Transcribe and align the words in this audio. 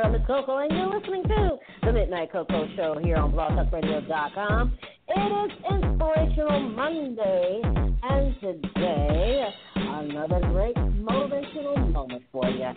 Girl, 0.00 0.12
Miss 0.12 0.22
Koko, 0.28 0.58
and 0.58 0.70
you're 0.70 0.96
listening 0.96 1.24
to 1.24 1.58
the 1.82 1.92
Midnight 1.92 2.30
Koko 2.30 2.68
Show 2.76 3.00
here 3.02 3.16
on 3.16 3.32
blogtalkradio.com. 3.32 4.78
It 5.08 5.50
is 5.50 5.58
Inspirational 5.72 6.60
Monday, 6.68 7.60
and 8.04 8.40
today, 8.40 9.48
another 9.74 10.38
great 10.52 10.76
motivational 10.76 11.90
moment 11.90 12.22
for 12.30 12.48
you. 12.48 12.70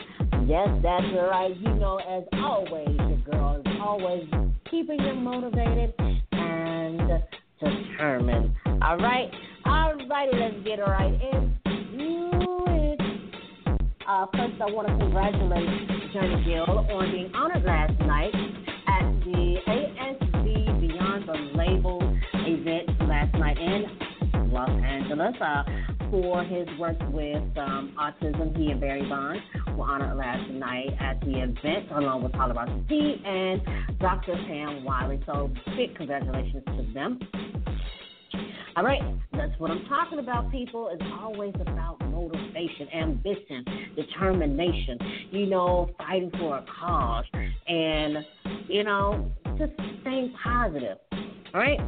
Yes, 0.48 0.70
that's 0.82 1.06
right. 1.14 1.56
You 1.60 1.76
know, 1.76 1.98
as 1.98 2.24
always, 2.42 2.98
your 2.98 3.18
girl 3.30 3.62
is 3.64 3.72
always 3.80 4.24
keeping 4.72 5.00
you 5.00 5.14
motivated 5.14 5.94
and 6.32 7.22
determined. 7.60 8.56
All 8.82 8.98
right? 8.98 9.30
All 9.66 9.94
righty, 10.10 10.38
let's 10.40 10.56
get 10.66 10.80
right 10.80 11.14
into 11.14 12.32
it. 12.66 13.02
Uh, 14.08 14.26
first, 14.34 14.60
I 14.60 14.72
want 14.72 14.88
to 14.88 14.98
congratulate 14.98 16.01
Journey 16.14 16.44
Gill 16.44 16.66
on 16.68 17.12
being 17.12 17.32
honored 17.34 17.64
last 17.64 17.98
night 18.02 18.34
at 18.88 19.04
the 19.24 19.56
ASB 19.66 20.82
Beyond 20.82 21.28
the 21.28 21.58
Label 21.58 22.00
event 22.34 22.90
last 23.08 23.34
night 23.36 23.58
in 23.58 24.52
Los 24.52 24.70
Angeles 24.70 25.36
uh, 25.40 25.64
for 26.10 26.44
his 26.44 26.68
work 26.78 26.98
with 27.14 27.58
um, 27.58 27.96
autism. 27.98 28.58
He 28.58 28.72
and 28.72 28.82
Barry 28.82 29.08
Bonds 29.08 29.42
were 29.78 29.86
honored 29.86 30.18
last 30.18 30.50
night 30.52 30.90
at 31.00 31.22
the 31.22 31.44
event 31.44 31.90
along 31.96 32.24
with 32.24 32.36
Oliver 32.36 32.66
C 32.90 33.22
and 33.26 33.62
Dr. 34.00 34.34
Pam 34.48 34.84
Wiley. 34.84 35.22
So, 35.26 35.50
big 35.78 35.96
congratulations 35.96 36.64
to 36.66 36.94
them. 36.94 37.20
All 38.78 38.84
right, 38.84 39.02
that's 39.34 39.52
what 39.60 39.70
I'm 39.70 39.84
talking 39.90 40.20
about, 40.20 40.50
people. 40.50 40.90
It's 40.94 41.04
always 41.20 41.54
about 41.60 42.00
motivation, 42.10 42.88
ambition, 42.96 43.66
determination, 43.98 44.98
you 45.32 45.48
know, 45.48 45.90
fighting 45.98 46.32
for 46.40 46.58
a 46.58 46.66
cause, 46.80 47.26
and, 47.68 48.26
you 48.70 48.86
know, 48.86 49.30
just 49.58 49.74
staying 50.02 50.34
positive. 50.42 50.98
All 51.54 51.60
right? 51.60 51.80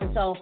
And 0.00 0.14
so, 0.14 0.34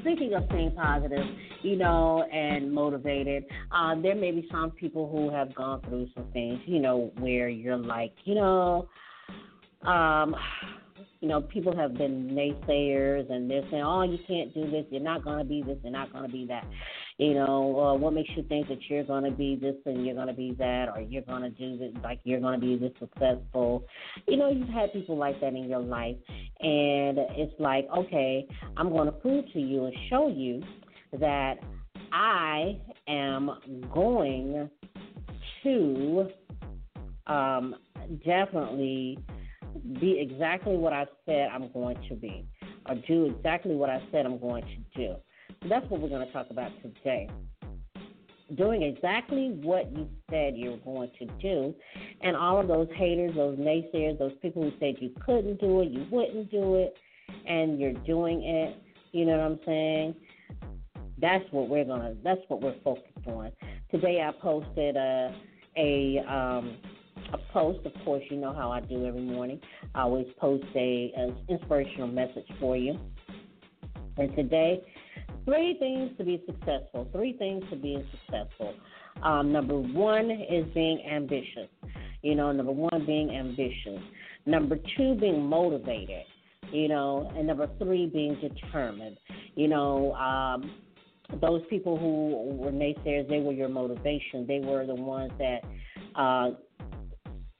speaking 0.00 0.34
of 0.34 0.44
staying 0.48 0.72
positive, 0.72 1.24
you 1.62 1.76
know, 1.76 2.24
and 2.24 2.70
motivated, 2.70 3.44
uh, 3.72 3.94
there 4.02 4.14
may 4.14 4.30
be 4.30 4.46
some 4.52 4.72
people 4.72 5.08
who 5.10 5.30
have 5.30 5.54
gone 5.54 5.80
through 5.88 6.08
some 6.14 6.26
things, 6.34 6.60
you 6.66 6.80
know, 6.80 7.10
where 7.18 7.48
you're 7.48 7.78
like, 7.78 8.12
you 8.24 8.34
know, 8.34 8.88
um, 9.86 10.36
you 11.20 11.28
know, 11.28 11.40
people 11.40 11.74
have 11.76 11.94
been 11.94 12.28
naysayers 12.30 13.30
and 13.32 13.50
they're 13.50 13.62
saying, 13.70 13.82
oh, 13.82 14.02
you 14.02 14.18
can't 14.26 14.52
do 14.54 14.70
this, 14.70 14.84
you're 14.90 15.00
not 15.00 15.24
going 15.24 15.38
to 15.38 15.44
be 15.44 15.62
this, 15.62 15.78
you're 15.82 15.92
not 15.92 16.12
going 16.12 16.24
to 16.24 16.30
be 16.30 16.46
that. 16.46 16.66
You 17.18 17.32
know, 17.32 17.80
uh, 17.80 17.94
what 17.94 18.12
makes 18.12 18.28
you 18.36 18.42
think 18.42 18.68
that 18.68 18.78
you're 18.90 19.04
going 19.04 19.24
to 19.24 19.30
be 19.30 19.56
this 19.56 19.76
and 19.86 20.04
you're 20.04 20.14
going 20.14 20.26
to 20.26 20.34
be 20.34 20.54
that, 20.58 20.90
or 20.94 21.00
you're 21.00 21.22
going 21.22 21.42
to 21.42 21.50
do 21.50 21.78
this, 21.78 21.92
like 22.04 22.20
you're 22.24 22.40
going 22.40 22.60
to 22.60 22.66
be 22.66 22.76
this 22.76 22.92
successful? 23.00 23.84
You 24.28 24.36
know, 24.36 24.50
you've 24.50 24.68
had 24.68 24.92
people 24.92 25.16
like 25.16 25.40
that 25.40 25.54
in 25.54 25.68
your 25.68 25.80
life, 25.80 26.16
and 26.60 27.18
it's 27.18 27.58
like, 27.58 27.88
okay, 27.96 28.46
I'm 28.76 28.90
going 28.90 29.06
to 29.06 29.12
prove 29.12 29.46
to 29.54 29.60
you 29.60 29.86
and 29.86 29.94
show 30.10 30.28
you 30.28 30.62
that 31.18 31.54
I 32.12 32.78
am 33.08 33.50
going 33.94 34.68
to 35.62 36.28
um, 37.26 37.74
definitely 38.24 39.18
be 40.00 40.18
exactly 40.20 40.76
what 40.76 40.92
I 40.92 41.06
said 41.24 41.48
I'm 41.52 41.70
going 41.72 41.96
to 42.08 42.14
be, 42.14 42.46
or 42.88 42.96
do 43.06 43.26
exactly 43.26 43.74
what 43.74 43.90
I 43.90 44.02
said 44.10 44.26
I'm 44.26 44.38
going 44.38 44.62
to 44.62 44.98
do. 44.98 45.14
So 45.62 45.68
that's 45.68 45.88
what 45.90 46.00
we're 46.00 46.08
going 46.08 46.26
to 46.26 46.32
talk 46.32 46.46
about 46.50 46.70
today. 46.82 47.28
Doing 48.56 48.82
exactly 48.82 49.58
what 49.62 49.90
you 49.96 50.08
said 50.30 50.56
you 50.56 50.72
were 50.72 50.76
going 50.78 51.10
to 51.18 51.26
do, 51.40 51.74
and 52.22 52.36
all 52.36 52.60
of 52.60 52.68
those 52.68 52.88
haters, 52.94 53.34
those 53.34 53.58
naysayers, 53.58 54.18
those 54.18 54.34
people 54.40 54.62
who 54.62 54.72
said 54.78 54.96
you 55.00 55.10
couldn't 55.24 55.60
do 55.60 55.80
it, 55.80 55.88
you 55.90 56.06
wouldn't 56.10 56.50
do 56.50 56.76
it, 56.76 56.96
and 57.46 57.80
you're 57.80 57.92
doing 57.92 58.42
it. 58.44 58.76
You 59.12 59.24
know 59.24 59.38
what 59.38 59.46
I'm 59.46 59.60
saying? 59.66 60.14
That's 61.18 61.44
what 61.50 61.68
we're 61.68 61.84
gonna. 61.84 62.14
That's 62.22 62.40
what 62.48 62.60
we're 62.60 62.76
focused 62.84 63.26
on. 63.26 63.50
Today 63.90 64.22
I 64.22 64.30
posted 64.40 64.96
a 64.96 65.34
a 65.76 66.18
um, 66.28 66.76
a 67.32 67.38
post. 67.52 67.84
Of 67.84 67.92
course, 68.04 68.22
you 68.30 68.36
know 68.36 68.52
how 68.52 68.70
I 68.70 68.80
do 68.80 69.06
every 69.06 69.22
morning. 69.22 69.60
I 69.94 70.02
always 70.02 70.26
post 70.38 70.64
a, 70.74 71.12
a 71.16 71.52
inspirational 71.52 72.08
message 72.08 72.46
for 72.60 72.76
you. 72.76 72.98
And 74.18 74.34
today, 74.34 74.82
three 75.44 75.76
things 75.78 76.16
to 76.18 76.24
be 76.24 76.42
successful. 76.46 77.08
Three 77.12 77.34
things 77.34 77.64
to 77.70 77.76
be 77.76 78.06
successful. 78.10 78.74
Um, 79.22 79.52
number 79.52 79.78
one 79.78 80.30
is 80.30 80.64
being 80.74 81.02
ambitious. 81.10 81.68
You 82.22 82.34
know, 82.34 82.50
number 82.52 82.72
one 82.72 83.04
being 83.06 83.30
ambitious. 83.30 84.02
Number 84.46 84.76
two 84.96 85.14
being 85.14 85.46
motivated. 85.46 86.24
You 86.72 86.88
know, 86.88 87.30
and 87.36 87.46
number 87.46 87.68
three 87.78 88.06
being 88.06 88.36
determined. 88.40 89.18
You 89.54 89.68
know, 89.68 90.12
um, 90.14 90.74
those 91.40 91.62
people 91.70 91.96
who 91.96 92.56
were 92.56 92.72
naysayers, 92.72 93.28
they 93.28 93.40
were 93.40 93.52
your 93.52 93.68
motivation. 93.68 94.46
They 94.46 94.60
were 94.60 94.86
the 94.86 94.94
ones 94.94 95.32
that 95.38 95.60
uh, 96.16 96.50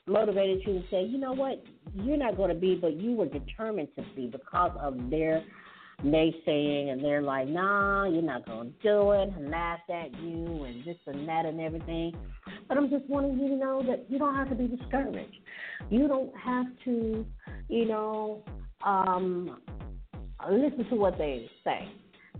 motivated 0.06 0.62
you 0.66 0.74
to 0.74 0.82
say, 0.90 1.04
you 1.04 1.18
know 1.18 1.32
what, 1.32 1.62
you're 1.94 2.16
not 2.16 2.36
going 2.36 2.48
to 2.50 2.54
be, 2.54 2.74
but 2.74 2.94
you 2.94 3.12
were 3.12 3.26
determined 3.26 3.88
to 3.96 4.04
be 4.14 4.26
because 4.26 4.72
of 4.80 5.10
their 5.10 5.44
naysaying, 6.04 6.90
and 6.90 7.02
they're 7.02 7.22
like, 7.22 7.48
nah, 7.48 8.04
you're 8.04 8.22
not 8.22 8.46
going 8.46 8.72
to 8.72 8.82
do 8.82 9.12
it, 9.12 9.30
and 9.36 9.50
laughed 9.50 9.88
at 9.90 10.12
you, 10.20 10.64
and 10.64 10.84
this 10.84 10.96
and 11.06 11.28
that 11.28 11.46
and 11.46 11.60
everything. 11.60 12.14
But 12.68 12.78
I'm 12.78 12.90
just 12.90 13.06
wanting 13.08 13.38
you 13.38 13.48
to 13.48 13.56
know 13.56 13.82
that 13.86 14.06
you 14.08 14.18
don't 14.18 14.34
have 14.34 14.48
to 14.50 14.54
be 14.54 14.68
discouraged. 14.68 15.38
You 15.90 16.06
don't 16.06 16.36
have 16.36 16.66
to, 16.84 17.26
you 17.68 17.84
know, 17.86 18.42
um, 18.84 19.58
listen 20.50 20.86
to 20.90 20.96
what 20.96 21.16
they 21.18 21.48
say 21.64 21.88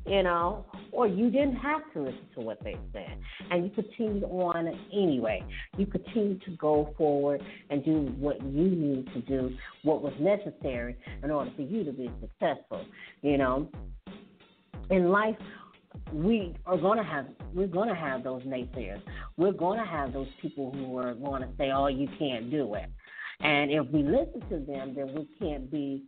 you 0.06 0.22
know, 0.22 0.64
or 0.92 1.06
you 1.06 1.30
didn't 1.30 1.56
have 1.56 1.80
to 1.92 2.02
listen 2.02 2.28
to 2.34 2.40
what 2.40 2.62
they 2.62 2.76
said, 2.92 3.18
and 3.50 3.64
you 3.64 3.70
continued 3.70 4.24
on 4.24 4.68
anyway. 4.92 5.42
You 5.76 5.86
continued 5.86 6.42
to 6.42 6.52
go 6.52 6.94
forward 6.96 7.42
and 7.70 7.84
do 7.84 8.14
what 8.18 8.40
you 8.42 8.70
need 8.70 9.12
to 9.14 9.20
do, 9.22 9.54
what 9.82 10.02
was 10.02 10.12
necessary 10.20 10.96
in 11.22 11.30
order 11.30 11.50
for 11.56 11.62
you 11.62 11.84
to 11.84 11.92
be 11.92 12.10
successful. 12.20 12.84
You 13.22 13.38
know, 13.38 13.68
in 14.90 15.08
life, 15.08 15.36
we 16.12 16.54
are 16.66 16.76
to 16.76 17.02
have 17.02 17.26
we're 17.52 17.66
going 17.66 17.88
to 17.88 17.94
have 17.94 18.22
those 18.22 18.42
naysayers. 18.42 19.02
We're 19.36 19.52
going 19.52 19.78
to 19.78 19.86
have 19.86 20.12
those 20.12 20.28
people 20.40 20.70
who 20.72 20.96
are 20.98 21.14
going 21.14 21.42
to 21.42 21.48
say, 21.58 21.70
"Oh, 21.72 21.88
you 21.88 22.08
can't 22.18 22.50
do 22.50 22.74
it." 22.74 22.86
And 23.40 23.70
if 23.70 23.86
we 23.90 24.02
listen 24.02 24.40
to 24.48 24.58
them, 24.64 24.94
then 24.94 25.14
we 25.14 25.26
can't 25.38 25.70
be 25.70 26.04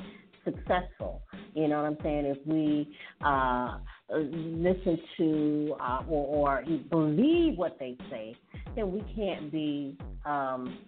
successful. 0.48 1.22
You 1.54 1.68
know 1.68 1.82
what 1.82 1.86
I'm 1.86 1.98
saying? 2.02 2.26
If 2.26 2.38
we 2.46 2.94
uh, 3.24 3.78
listen 4.10 4.98
to 5.18 5.76
uh, 5.80 6.02
or, 6.08 6.26
or 6.26 6.64
believe 6.90 7.56
what 7.56 7.78
they 7.78 7.96
say, 8.10 8.36
then 8.74 8.92
we 8.92 9.00
can't 9.14 9.50
be 9.52 9.96
um. 10.24 10.78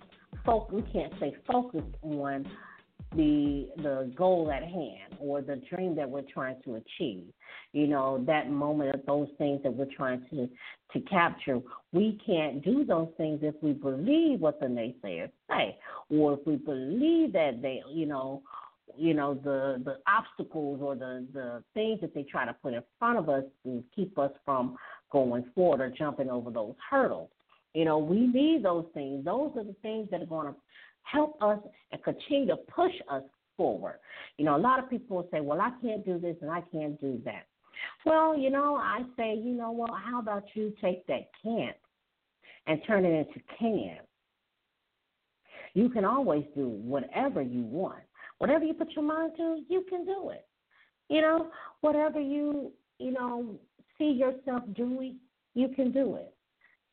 We 0.73 0.83
can't 0.93 1.13
stay 1.19 1.35
focused 1.47 1.95
on 2.03 2.47
the 3.15 3.69
the 3.79 4.13
goal 4.17 4.51
at 4.51 4.63
hand 4.63 5.17
or 5.19 5.43
the 5.43 5.61
dream 5.69 5.95
that 5.97 6.09
we're 6.09 6.23
trying 6.33 6.57
to 6.65 6.77
achieve. 6.77 7.25
You 7.73 7.87
know 7.87 8.23
that 8.27 8.51
moment 8.51 8.95
of 8.95 9.05
those 9.07 9.29
things 9.39 9.61
that 9.65 9.73
we're 9.73 9.95
trying 9.97 10.25
to 10.31 10.49
to 10.93 11.01
capture. 11.09 11.61
We 11.93 12.21
can't 12.25 12.65
do 12.65 12.85
those 12.85 13.09
things 13.17 13.41
if 13.43 13.55
we 13.63 13.73
believe 13.73 14.41
what 14.41 14.61
the 14.61 14.67
naysayers 14.67 15.31
say, 15.49 15.79
or 16.11 16.35
if 16.35 16.41
we 16.47 16.57
believe 16.57 17.33
that 17.35 17.61
they, 17.63 17.83
you 17.93 18.07
know, 18.07 18.43
you 18.97 19.15
know 19.15 19.35
the 19.35 19.83
the 19.85 19.99
obstacles 20.07 20.81
or 20.83 20.95
the 20.95 21.27
the 21.33 21.63
things 21.75 22.01
that 22.01 22.15
they 22.15 22.23
try 22.23 22.45
to 22.45 22.55
put 22.55 22.75
in 22.75 22.83
front 22.99 23.19
of 23.19 23.29
us 23.29 23.45
to 23.65 23.83
keep 23.95 24.19
us 24.19 24.33
from 24.45 24.77
going 25.11 25.45
forward 25.55 25.81
or 25.81 25.91
jumping 25.91 26.31
over 26.31 26.51
those 26.51 26.75
hurdles. 26.89 27.31
You 27.75 27.85
know, 27.85 27.99
we 27.99 28.27
need 28.27 28.65
those 28.65 28.87
things. 28.95 29.25
Those 29.25 29.53
are 29.57 29.65
the 29.65 29.77
things 29.83 30.09
that 30.11 30.23
are 30.23 30.27
going 30.27 30.49
to 30.49 30.55
help 31.03 31.41
us 31.43 31.59
and 31.93 32.03
continue 32.03 32.47
to 32.49 32.57
push 32.57 32.93
us 33.11 33.23
forward. 33.57 33.99
You 34.39 34.45
know, 34.45 34.57
a 34.57 34.59
lot 34.59 34.79
of 34.79 34.91
people 34.91 35.27
say, 35.33 35.41
"Well, 35.41 35.61
I 35.61 35.71
can't 35.83 36.05
do 36.05 36.19
this 36.19 36.37
and 36.43 36.51
I 36.51 36.63
can't 36.73 37.01
do 37.01 37.21
that." 37.25 37.47
Well, 38.05 38.37
you 38.37 38.51
know, 38.51 38.77
I 38.77 39.03
say, 39.17 39.35
you 39.35 39.53
know 39.53 39.71
what, 39.71 39.91
how 40.05 40.21
about 40.21 40.45
you 40.55 40.73
take 40.81 41.07
that 41.07 41.29
can't 41.43 41.77
and 42.67 42.81
turn 42.87 43.05
it 43.05 43.27
into 43.27 43.41
can? 43.59 43.99
You 45.75 45.89
can 45.89 46.05
always 46.05 46.45
do 46.55 46.69
whatever 46.69 47.43
you 47.43 47.63
want. 47.63 48.03
Whatever 48.41 48.65
you 48.65 48.73
put 48.75 48.93
your 48.93 49.05
mind 49.05 49.33
to, 49.37 49.61
you 49.69 49.85
can 49.89 50.05
do 50.05 50.31
it. 50.31 50.47
You 51.09 51.21
know, 51.21 51.51
whatever 51.83 52.19
you, 52.19 52.73
you 52.99 53.13
know, 53.13 53.61
see 53.99 54.11
yourself 54.11 54.63
doing, 54.75 55.17
you 55.55 55.69
can 55.69 55.93
do 55.93 56.17
it. 56.17 56.35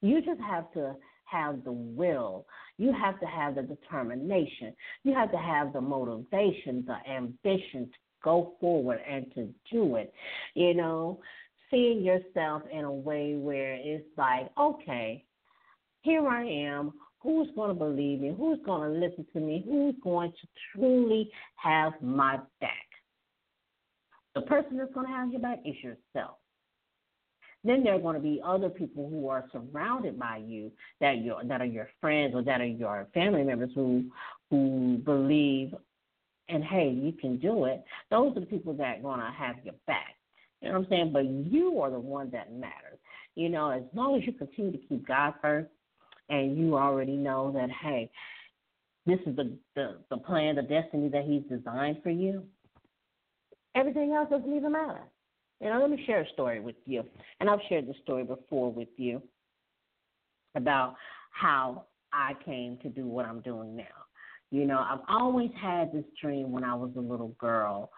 You 0.01 0.21
just 0.21 0.41
have 0.41 0.71
to 0.73 0.95
have 1.23 1.63
the 1.63 1.71
will. 1.71 2.45
You 2.77 2.94
have 2.94 3.19
to 3.21 3.25
have 3.25 3.55
the 3.55 3.61
determination. 3.61 4.73
You 5.03 5.13
have 5.13 5.31
to 5.31 5.38
have 5.38 5.71
the 5.71 5.79
motivation, 5.79 6.85
the 6.85 6.97
ambition 7.09 7.85
to 7.85 7.97
go 8.23 8.53
forward 8.59 8.99
and 9.09 9.33
to 9.35 9.47
do 9.71 9.95
it. 9.95 10.13
You 10.53 10.73
know, 10.73 11.21
seeing 11.71 12.03
yourself 12.03 12.63
in 12.71 12.83
a 12.83 12.91
way 12.91 13.35
where 13.35 13.75
it's 13.75 14.05
like, 14.17 14.49
okay, 14.59 15.23
here 16.01 16.27
I 16.27 16.44
am. 16.44 16.94
Who's 17.22 17.50
going 17.56 17.69
to 17.69 17.74
believe 17.74 18.22
me? 18.22 18.34
Who's 18.38 18.60
going 18.66 18.81
to 18.81 19.00
listen 19.00 19.25
to 19.34 19.40
me? 19.40 19.64
Who's 19.66 19.96
going 20.04 20.31
to 20.31 20.48
truly 20.72 21.31
have 21.56 21.94
my 22.02 22.38
back? 22.62 22.72
The 24.36 24.42
person 24.42 24.78
that's 24.78 24.94
going 24.94 25.08
to 25.08 25.14
have 25.14 25.31
your 25.31 25.42
back 25.42 25.60
is 25.66 25.75
yourself. 25.81 26.38
Then 27.64 27.84
there 27.84 27.96
are 27.96 28.00
going 28.00 28.16
to 28.16 28.22
be 28.22 28.40
other 28.46 28.69
people 28.69 29.10
who 29.10 29.28
are 29.30 29.46
surrounded 29.52 30.19
by 30.19 30.38
you 30.38 30.72
that 31.02 31.18
you 31.18 31.36
that 31.46 31.60
are 31.60 31.66
your 31.66 31.90
friends 32.00 32.34
or 32.36 32.44
that 32.44 32.62
are 32.62 32.66
your 32.66 33.08
family 33.14 33.44
members 33.44 33.72
who 33.74 34.06
who 34.50 35.02
believe 35.04 35.74
and 36.50 36.64
hey, 36.64 36.90
you 36.90 37.12
can 37.12 37.38
do 37.38 37.66
it. 37.66 37.84
Those 38.10 38.38
are 38.38 38.40
the 38.40 38.46
people 38.46 38.74
that 38.74 39.00
are 39.00 39.02
going 39.02 39.19
to 39.19 39.31
have 39.38 39.58
your 39.64 39.74
back. 39.86 40.16
You 40.62 40.69
know 40.69 40.75
what 40.75 40.86
I'm 40.86 40.90
saying? 40.90 41.12
But 41.12 41.25
you 41.25 41.80
are 41.81 41.92
the 41.92 42.00
one 42.00 42.30
that 42.31 42.54
matters. 42.54 43.00
You 43.36 43.50
know, 43.50 43.69
as 43.69 43.84
long 43.94 44.18
as 44.18 44.25
you 44.25 44.34
continue 44.34 44.72
to 44.72 44.78
keep 44.78 45.08
God 45.08 45.34
first 45.42 45.68
and 46.29 46.57
you 46.57 46.75
already 46.77 47.15
know 47.15 47.51
that, 47.53 47.69
hey, 47.81 48.09
this 49.06 49.19
is 49.25 49.35
the, 49.35 49.57
the, 49.75 49.97
the 50.09 50.18
plan, 50.18 50.56
the 50.56 50.62
destiny 50.62 51.09
that 51.09 51.24
He's 51.24 51.44
designed 51.44 51.97
for 52.03 52.09
you, 52.09 52.44
everything 53.75 54.13
else 54.13 54.29
doesn't 54.29 54.53
even 54.56 54.71
matter. 54.71 55.01
You 55.62 55.69
know, 55.69 55.79
let 55.79 55.89
me 55.89 56.03
share 56.06 56.21
a 56.21 56.29
story 56.29 56.59
with 56.59 56.75
you. 56.85 57.03
And 57.39 57.50
I've 57.50 57.59
shared 57.69 57.88
this 57.88 57.95
story 58.03 58.24
before 58.24 58.71
with 58.71 58.89
you 58.97 59.21
about 60.56 60.95
how 61.31 61.85
I 62.13 62.33
came 62.45 62.77
to 62.83 62.89
do 62.89 63.07
what 63.07 63.25
I'm 63.25 63.41
doing 63.41 63.75
now. 63.75 63.83
You 64.51 64.65
know, 64.65 64.80
I've 64.80 65.03
always 65.09 65.51
had 65.62 65.91
this 65.91 66.06
dream 66.21 66.51
when 66.51 66.63
I 66.63 66.73
was 66.75 66.91
a 66.95 67.01
little 67.01 67.35
girl 67.39 67.91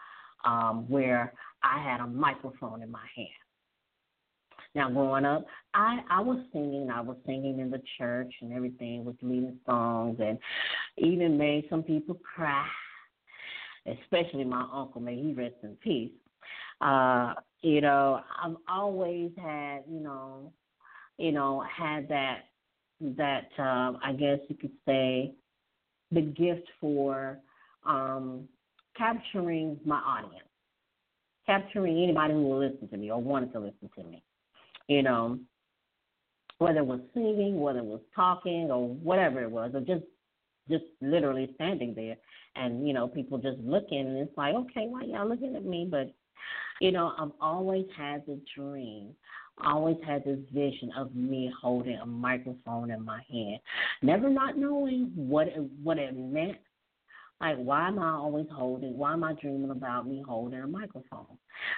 um, 0.46 0.86
where 0.90 1.34
I 1.64 1.84
had 1.84 2.00
a 2.00 2.08
microphone 2.08 2.82
in 2.82 2.92
my 2.92 3.06
hand. 3.16 3.30
Now, 4.76 4.90
growing 4.90 5.26
up, 5.26 5.46
I 5.74 6.00
I 6.10 6.22
was 6.22 6.40
singing. 6.54 6.90
I 6.90 7.02
was 7.02 7.18
singing 7.26 7.60
in 7.60 7.72
the 7.72 7.82
church 7.98 8.32
and 8.42 8.54
everything, 8.54 9.04
was 9.04 9.16
leading 9.22 9.58
songs, 9.66 10.18
and 10.20 10.38
even 10.98 11.38
made 11.38 11.66
some 11.70 11.84
people 11.84 12.16
cry. 12.36 12.66
Especially 13.86 14.44
my 14.44 14.66
uncle, 14.72 15.02
may 15.02 15.16
he 15.16 15.34
rest 15.34 15.56
in 15.64 15.76
peace. 15.78 16.12
Uh, 16.82 17.34
you 17.62 17.82
know, 17.82 18.22
I've 18.44 18.56
always 18.70 19.32
had, 19.38 19.84
you 19.90 20.00
know, 20.00 20.54
you 21.18 21.32
know, 21.32 21.64
had 21.76 22.08
that 22.10 22.46
that 23.02 23.50
um, 23.58 23.98
I 24.04 24.14
guess 24.14 24.40
you 24.50 24.56
could 24.56 24.72
say 24.86 25.34
the 26.12 26.22
gift 26.22 26.68
for 26.80 27.40
um, 27.86 28.48
capturing 28.98 29.80
my 29.86 30.00
audience, 30.00 30.48
capturing 31.46 32.04
anybody 32.04 32.34
who 32.34 32.44
will 32.44 32.60
listen 32.60 32.88
to 32.90 32.98
me 32.98 33.12
or 33.12 33.22
wanted 33.22 33.52
to 33.54 33.60
listen 33.60 33.90
to 33.98 34.04
me. 34.04 34.24
You 34.90 35.04
know, 35.04 35.40
whether 36.58 36.80
it 36.80 36.86
was 36.86 37.00
singing, 37.14 37.62
whether 37.62 37.80
it 37.80 37.86
was 37.86 38.02
talking, 38.14 38.70
or 38.70 38.90
whatever 38.90 39.42
it 39.42 39.50
was, 39.50 39.72
or 39.74 39.80
just 39.80 40.04
just 40.70 40.84
literally 41.02 41.50
standing 41.56 41.96
there 41.96 42.16
and 42.56 42.86
you 42.88 42.94
know 42.94 43.08
people 43.08 43.40
just 43.40 43.58
looking 43.60 44.02
and 44.02 44.18
it's 44.18 44.38
like 44.38 44.54
okay 44.54 44.86
why 44.88 45.02
y'all 45.02 45.28
looking 45.28 45.56
at 45.56 45.66
me 45.66 45.88
but 45.90 46.14
you 46.80 46.92
know 46.92 47.12
i've 47.18 47.32
always 47.42 47.88
had 47.98 48.24
the 48.28 48.40
dream 48.56 49.16
always 49.66 49.98
had 50.06 50.24
this 50.24 50.40
vision 50.54 50.92
of 50.98 51.16
me 51.16 51.52
holding 51.62 51.98
a 51.98 52.06
microphone 52.06 52.92
in 52.92 53.04
my 53.04 53.22
hand, 53.32 53.60
never 54.02 54.30
not 54.30 54.58
knowing 54.58 55.12
what 55.16 55.48
it, 55.48 55.62
what 55.84 55.98
it 55.98 56.16
meant. 56.16 56.58
Like, 57.42 57.58
why 57.58 57.88
am 57.88 58.00
I 58.00 58.12
always 58.12 58.48
holding? 58.52 58.98
Why 58.98 59.14
am 59.14 59.24
I 59.24 59.34
dreaming 59.34 59.72
about 59.72 60.08
me 60.08 60.24
holding 60.28 60.60
a 60.60 60.68
microphone? 60.68 61.38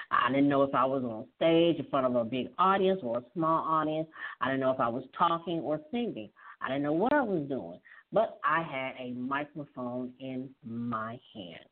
I 0.09 0.29
didn't 0.29 0.49
know 0.49 0.63
if 0.63 0.73
I 0.73 0.85
was 0.85 1.03
on 1.03 1.25
stage 1.35 1.77
in 1.77 1.89
front 1.89 2.07
of 2.07 2.15
a 2.15 2.25
big 2.25 2.47
audience 2.57 2.99
or 3.03 3.19
a 3.19 3.23
small 3.33 3.63
audience. 3.67 4.07
I 4.41 4.47
didn't 4.47 4.61
know 4.61 4.71
if 4.71 4.79
I 4.79 4.89
was 4.89 5.03
talking 5.17 5.59
or 5.59 5.79
singing. 5.91 6.29
I 6.61 6.67
didn't 6.67 6.83
know 6.83 6.93
what 6.93 7.13
I 7.13 7.21
was 7.21 7.47
doing, 7.47 7.79
but 8.11 8.39
I 8.43 8.63
had 8.63 8.93
a 8.99 9.11
microphone 9.13 10.13
in 10.19 10.49
my 10.65 11.19
hand. 11.33 11.65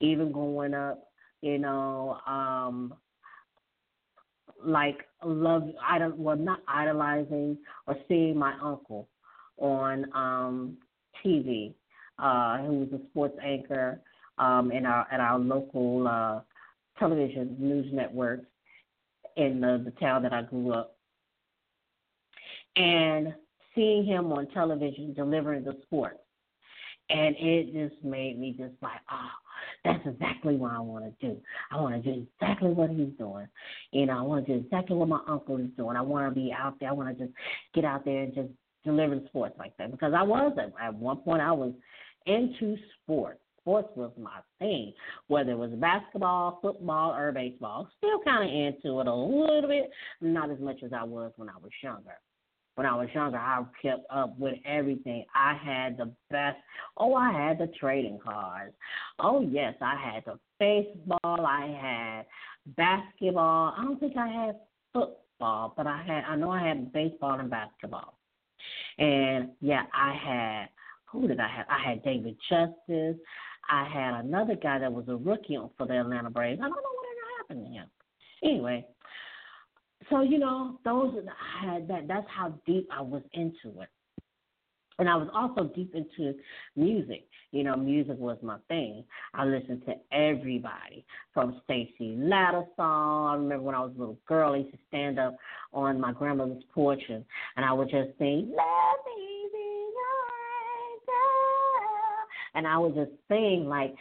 Even 0.00 0.32
going 0.32 0.74
up, 0.74 1.10
you 1.42 1.58
know, 1.58 2.18
um, 2.26 2.94
like 4.64 5.06
love 5.24 5.62
idol 5.86 6.12
well 6.16 6.36
not 6.36 6.60
idolizing 6.68 7.56
or 7.86 7.96
seeing 8.08 8.36
my 8.36 8.52
uncle 8.62 9.08
on 9.56 10.04
um 10.14 10.76
TV, 11.24 11.74
uh, 12.20 12.58
who 12.58 12.80
was 12.80 12.88
a 12.92 13.04
sports 13.10 13.36
anchor 13.42 14.00
um 14.38 14.70
in 14.72 14.86
our 14.86 15.06
at 15.12 15.20
our 15.20 15.38
local 15.38 16.06
uh 16.08 16.40
television 16.98 17.56
news 17.58 17.86
network 17.92 18.40
in 19.36 19.60
the, 19.60 19.82
the 19.84 19.90
town 19.92 20.22
that 20.22 20.32
I 20.32 20.42
grew 20.42 20.72
up. 20.72 20.96
And 22.76 23.34
seeing 23.74 24.04
him 24.04 24.32
on 24.32 24.46
television 24.48 25.14
delivering 25.14 25.64
the 25.64 25.76
sports. 25.82 26.18
And 27.08 27.34
it 27.38 27.72
just 27.72 28.04
made 28.04 28.38
me 28.38 28.54
just 28.56 28.74
like, 28.82 29.00
oh, 29.10 29.30
that's 29.84 30.06
exactly 30.06 30.54
what 30.56 30.72
I 30.72 30.78
want 30.78 31.04
to 31.04 31.26
do. 31.26 31.36
I 31.72 31.80
want 31.80 32.00
to 32.02 32.12
do 32.12 32.26
exactly 32.40 32.70
what 32.70 32.90
he's 32.90 33.12
doing. 33.18 33.48
You 33.90 34.06
know, 34.06 34.18
I 34.18 34.22
want 34.22 34.46
to 34.46 34.52
do 34.52 34.64
exactly 34.64 34.94
what 34.94 35.08
my 35.08 35.20
uncle 35.26 35.56
is 35.56 35.70
doing. 35.76 35.96
I 35.96 36.02
want 36.02 36.32
to 36.32 36.40
be 36.40 36.52
out 36.52 36.78
there. 36.78 36.90
I 36.90 36.92
want 36.92 37.16
to 37.16 37.24
just 37.24 37.36
get 37.74 37.84
out 37.84 38.04
there 38.04 38.22
and 38.22 38.34
just 38.34 38.50
deliver 38.84 39.16
the 39.16 39.26
sports 39.26 39.56
like 39.58 39.76
that 39.78 39.90
because 39.90 40.12
I 40.16 40.22
was 40.22 40.56
at, 40.56 40.72
at 40.80 40.94
one 40.94 41.16
point 41.18 41.42
I 41.42 41.52
was 41.52 41.72
into 42.26 42.76
sports. 43.02 43.40
Sports 43.60 43.90
was 43.94 44.10
my 44.18 44.38
thing, 44.58 44.92
whether 45.28 45.52
it 45.52 45.58
was 45.58 45.70
basketball, 45.72 46.58
football, 46.62 47.14
or 47.14 47.30
baseball. 47.30 47.88
Still 47.98 48.20
kind 48.24 48.44
of 48.44 48.50
into 48.50 49.00
it 49.00 49.06
a 49.06 49.14
little 49.14 49.68
bit, 49.68 49.90
not 50.20 50.50
as 50.50 50.58
much 50.60 50.82
as 50.82 50.92
I 50.92 51.04
was 51.04 51.32
when 51.36 51.50
I 51.50 51.56
was 51.62 51.70
younger 51.82 52.16
when 52.80 52.86
I 52.86 52.96
was 52.96 53.08
younger, 53.14 53.36
I 53.36 53.62
kept 53.82 54.06
up 54.10 54.38
with 54.38 54.54
everything. 54.64 55.26
I 55.34 55.54
had 55.54 55.98
the 55.98 56.10
best. 56.30 56.56
Oh, 56.96 57.14
I 57.14 57.30
had 57.30 57.58
the 57.58 57.70
trading 57.78 58.18
cards. 58.24 58.72
Oh, 59.18 59.42
yes, 59.42 59.74
I 59.82 59.96
had 59.96 60.24
the 60.24 60.38
baseball. 60.58 61.18
I 61.22 62.24
had 62.66 62.76
basketball. 62.76 63.74
I 63.76 63.84
don't 63.84 64.00
think 64.00 64.16
I 64.16 64.28
had 64.28 64.56
football, 64.94 65.74
but 65.76 65.86
I 65.86 66.02
had. 66.06 66.24
I 66.24 66.36
know 66.36 66.50
I 66.50 66.66
had 66.66 66.90
baseball 66.90 67.38
and 67.38 67.50
basketball. 67.50 68.14
And 68.96 69.50
yeah, 69.60 69.82
I 69.92 70.14
had. 70.14 70.68
Who 71.12 71.26
did 71.26 71.40
I 71.40 71.48
have? 71.48 71.66
I 71.68 71.88
had 71.88 72.02
David 72.02 72.36
Justice. 72.48 73.16
I 73.68 73.84
had 73.92 74.24
another 74.24 74.54
guy 74.54 74.78
that 74.78 74.92
was 74.92 75.04
a 75.08 75.16
rookie 75.16 75.58
for 75.76 75.86
the 75.86 76.00
Atlanta 76.00 76.30
Braves. 76.30 76.60
I 76.60 76.68
don't 76.68 76.70
know 76.70 76.76
whatever 76.76 77.26
happened 77.38 77.66
to 77.66 77.72
him. 77.72 77.86
Anyway, 78.42 78.86
so 80.08 80.22
you 80.22 80.38
know, 80.38 80.78
those 80.84 81.14
I 81.16 81.66
had 81.72 81.88
that. 81.88 82.08
That's 82.08 82.26
how 82.28 82.54
deep 82.66 82.88
I 82.92 83.00
was 83.02 83.22
into 83.32 83.80
it. 83.80 83.88
And 84.98 85.08
I 85.08 85.16
was 85.16 85.28
also 85.34 85.72
deep 85.74 85.94
into 85.94 86.34
music. 86.76 87.26
You 87.52 87.64
know, 87.64 87.74
music 87.74 88.18
was 88.18 88.36
my 88.42 88.58
thing. 88.68 89.02
I 89.34 89.46
listened 89.46 89.82
to 89.86 89.94
everybody 90.12 91.06
from 91.32 91.60
Stacy 91.64 92.16
Lattisaw. 92.18 93.30
I 93.30 93.34
remember 93.34 93.62
when 93.62 93.74
I 93.74 93.80
was 93.80 93.92
a 93.96 93.98
little 93.98 94.18
girl, 94.28 94.52
I 94.52 94.58
used 94.58 94.72
to 94.72 94.78
stand 94.88 95.18
up 95.18 95.36
on 95.72 96.00
my 96.00 96.12
grandmother's 96.12 96.62
porch 96.74 97.02
and, 97.08 97.24
and 97.56 97.64
I 97.64 97.72
would 97.72 97.88
just 97.88 98.10
sing, 98.18 98.52
Let 98.54 99.16
me 99.16 99.39
And 102.54 102.66
I 102.66 102.78
was 102.78 102.92
just 102.94 103.10
sing 103.28 103.66
like 103.68 103.94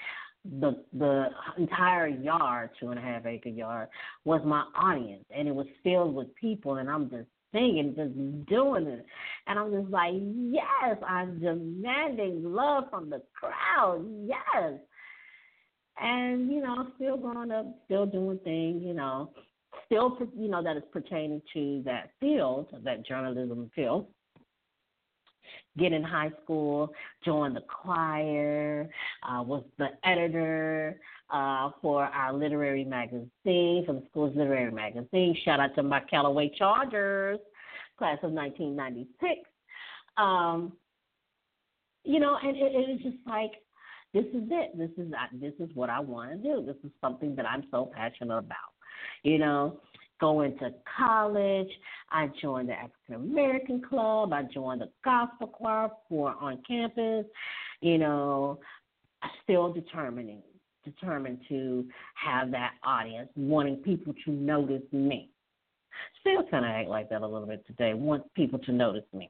the 0.60 0.84
the 0.94 1.28
entire 1.58 2.08
yard, 2.08 2.72
two 2.80 2.90
and 2.90 3.00
a 3.00 3.02
half 3.02 3.26
acre 3.26 3.50
yard, 3.50 3.90
was 4.26 4.42
my 4.46 4.64
audience, 4.76 5.26
and 5.36 5.48
it 5.48 5.56
was 5.56 5.68
filled 5.84 6.16
with 6.16 6.34
people, 6.36 6.76
and 6.76 6.90
I'm 6.90 7.10
just 7.10 7.28
singing, 7.52 7.94
just 7.96 8.48
doing 8.48 8.88
it, 8.88 9.06
and 9.48 9.60
I'm 9.60 9.72
just 9.72 9.92
like, 9.92 10.14
yes, 10.14 10.98
I'm 11.08 11.40
demanding 11.40 12.44
love 12.44 12.86
from 12.90 13.10
the 13.10 13.22
crowd, 13.34 14.06
yes, 14.26 14.80
and 16.00 16.52
you 16.52 16.62
know, 16.62 16.88
still 16.96 17.18
going 17.18 17.52
up, 17.52 17.66
still 17.86 18.06
doing 18.06 18.40
things, 18.44 18.82
you 18.84 18.94
know, 18.94 19.32
still 19.86 20.18
you 20.38 20.48
know 20.48 20.64
that 20.64 20.78
is 20.78 20.84
pertaining 20.94 21.42
to 21.54 21.82
that 21.86 22.12
field, 22.20 22.68
that 22.84 23.06
journalism 23.06 23.70
field 23.76 24.08
get 25.80 25.94
in 25.94 26.04
high 26.04 26.32
school, 26.44 26.92
joined 27.24 27.56
the 27.56 27.62
choir, 27.62 28.90
uh, 29.24 29.42
was 29.42 29.64
the 29.78 29.88
editor 30.04 31.00
uh, 31.32 31.72
for 31.82 32.04
our 32.04 32.34
literary 32.34 32.84
magazine, 32.84 33.84
for 33.86 33.94
the 33.94 34.04
school's 34.10 34.36
literary 34.36 34.72
magazine. 34.72 35.36
Shout 35.46 35.60
out 35.60 35.76
to 35.76 35.84
my 35.84 36.02
Callaway 36.02 36.52
Chargers, 36.58 37.40
class 37.98 38.18
of 38.24 38.32
1996. 38.32 39.50
Um, 40.18 40.74
you 42.04 42.20
know, 42.20 42.38
and 42.42 42.56
it, 42.56 42.74
it 42.74 42.90
was 42.90 43.00
just 43.04 43.18
like, 43.28 43.52
this 44.14 44.26
is 44.26 44.50
it. 44.50 44.78
This 44.78 44.90
is 44.98 45.14
this 45.40 45.54
is 45.60 45.70
what 45.76 45.90
I 45.90 46.00
want 46.00 46.32
to 46.32 46.38
do. 46.38 46.66
This 46.66 46.78
is 46.84 46.92
something 47.00 47.36
that 47.36 47.46
I'm 47.46 47.64
so 47.70 47.92
passionate 47.94 48.40
about. 48.40 48.74
You 49.22 49.38
know, 49.38 49.80
going 50.20 50.58
to 50.60 50.74
college. 50.98 51.70
I 52.12 52.30
joined 52.42 52.70
the 52.70 52.74
African 52.74 53.16
American 53.16 53.82
Club. 53.82 54.34
I 54.34 54.44
joined 54.44 54.82
the 54.82 54.90
gospel 55.04 55.48
choir 55.48 55.90
for 56.08 56.36
on 56.40 56.62
campus. 56.68 57.26
You 57.82 57.98
know, 57.98 58.60
still 59.44 59.72
determining 59.72 60.42
determined 60.86 61.40
to 61.50 61.86
have 62.16 62.52
that 62.52 62.74
audience, 62.84 63.30
wanting 63.36 63.78
people 63.78 64.14
to 64.26 64.32
notice 64.32 64.82
me. 64.92 65.30
Still 66.22 66.44
kind 66.50 66.66
of 66.66 66.72
act 66.72 66.90
like 66.90 67.10
that 67.10 67.22
a 67.22 67.28
little 67.28 67.48
bit 67.48 67.66
today. 67.68 67.94
Want 67.94 68.24
people 68.34 68.60
to 68.60 68.72
notice 68.72 69.04
me. 69.14 69.30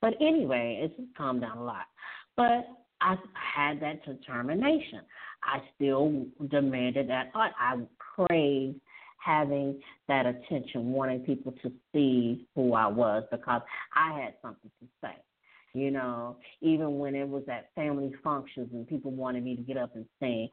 But 0.00 0.14
anyway, 0.20 0.80
it's 0.82 0.96
just 0.96 1.16
calmed 1.16 1.40
down 1.40 1.58
a 1.58 1.64
lot. 1.64 1.86
But 2.36 2.66
I 3.00 3.16
had 3.34 3.80
that 3.80 4.04
determination. 4.04 5.00
I 5.42 5.58
still 5.74 6.26
demanded 6.48 7.08
that 7.08 7.30
art. 7.34 7.52
I 7.58 7.76
craved 7.98 8.80
having 9.26 9.80
that 10.08 10.24
attention, 10.26 10.92
wanting 10.92 11.20
people 11.20 11.52
to 11.62 11.72
see 11.92 12.46
who 12.54 12.74
I 12.74 12.86
was 12.86 13.24
because 13.30 13.62
I 13.94 14.20
had 14.20 14.34
something 14.40 14.70
to 14.80 14.86
say. 15.02 15.14
You 15.74 15.90
know, 15.90 16.36
even 16.62 16.98
when 16.98 17.14
it 17.14 17.28
was 17.28 17.42
at 17.50 17.68
family 17.74 18.14
functions 18.24 18.68
and 18.72 18.86
people 18.86 19.10
wanted 19.10 19.44
me 19.44 19.56
to 19.56 19.62
get 19.62 19.76
up 19.76 19.94
and 19.94 20.06
sing, 20.20 20.48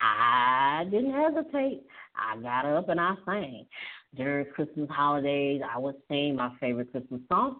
I 0.00 0.84
didn't 0.90 1.12
hesitate. 1.12 1.82
I 2.14 2.40
got 2.40 2.64
up 2.64 2.88
and 2.88 3.00
I 3.00 3.14
sang. 3.24 3.66
During 4.14 4.46
Christmas 4.52 4.88
holidays, 4.90 5.62
I 5.68 5.78
would 5.78 5.96
sing 6.08 6.36
my 6.36 6.52
favorite 6.60 6.92
Christmas 6.92 7.20
song. 7.28 7.56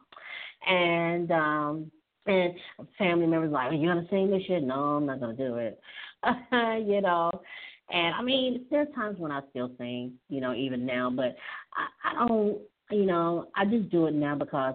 And 0.66 1.30
um 1.32 1.90
and 2.26 2.54
family 2.98 3.26
members 3.26 3.50
like, 3.50 3.72
Are 3.72 3.74
you 3.74 3.88
gonna 3.88 4.06
sing 4.10 4.30
this 4.30 4.42
shit? 4.46 4.62
No, 4.62 4.74
I'm 4.74 5.06
not 5.06 5.18
gonna 5.20 5.34
do 5.34 5.56
it. 5.56 5.80
you 6.86 7.00
know. 7.00 7.30
And 7.90 8.14
I 8.14 8.22
mean, 8.22 8.66
there's 8.70 8.88
times 8.94 9.18
when 9.18 9.32
I 9.32 9.40
still 9.50 9.70
sing, 9.78 10.12
you 10.28 10.40
know, 10.40 10.54
even 10.54 10.84
now, 10.84 11.10
but 11.10 11.36
I, 11.74 12.10
I 12.10 12.26
don't, 12.26 12.58
you 12.90 13.06
know, 13.06 13.48
I 13.56 13.64
just 13.64 13.90
do 13.90 14.06
it 14.06 14.14
now 14.14 14.34
because 14.34 14.74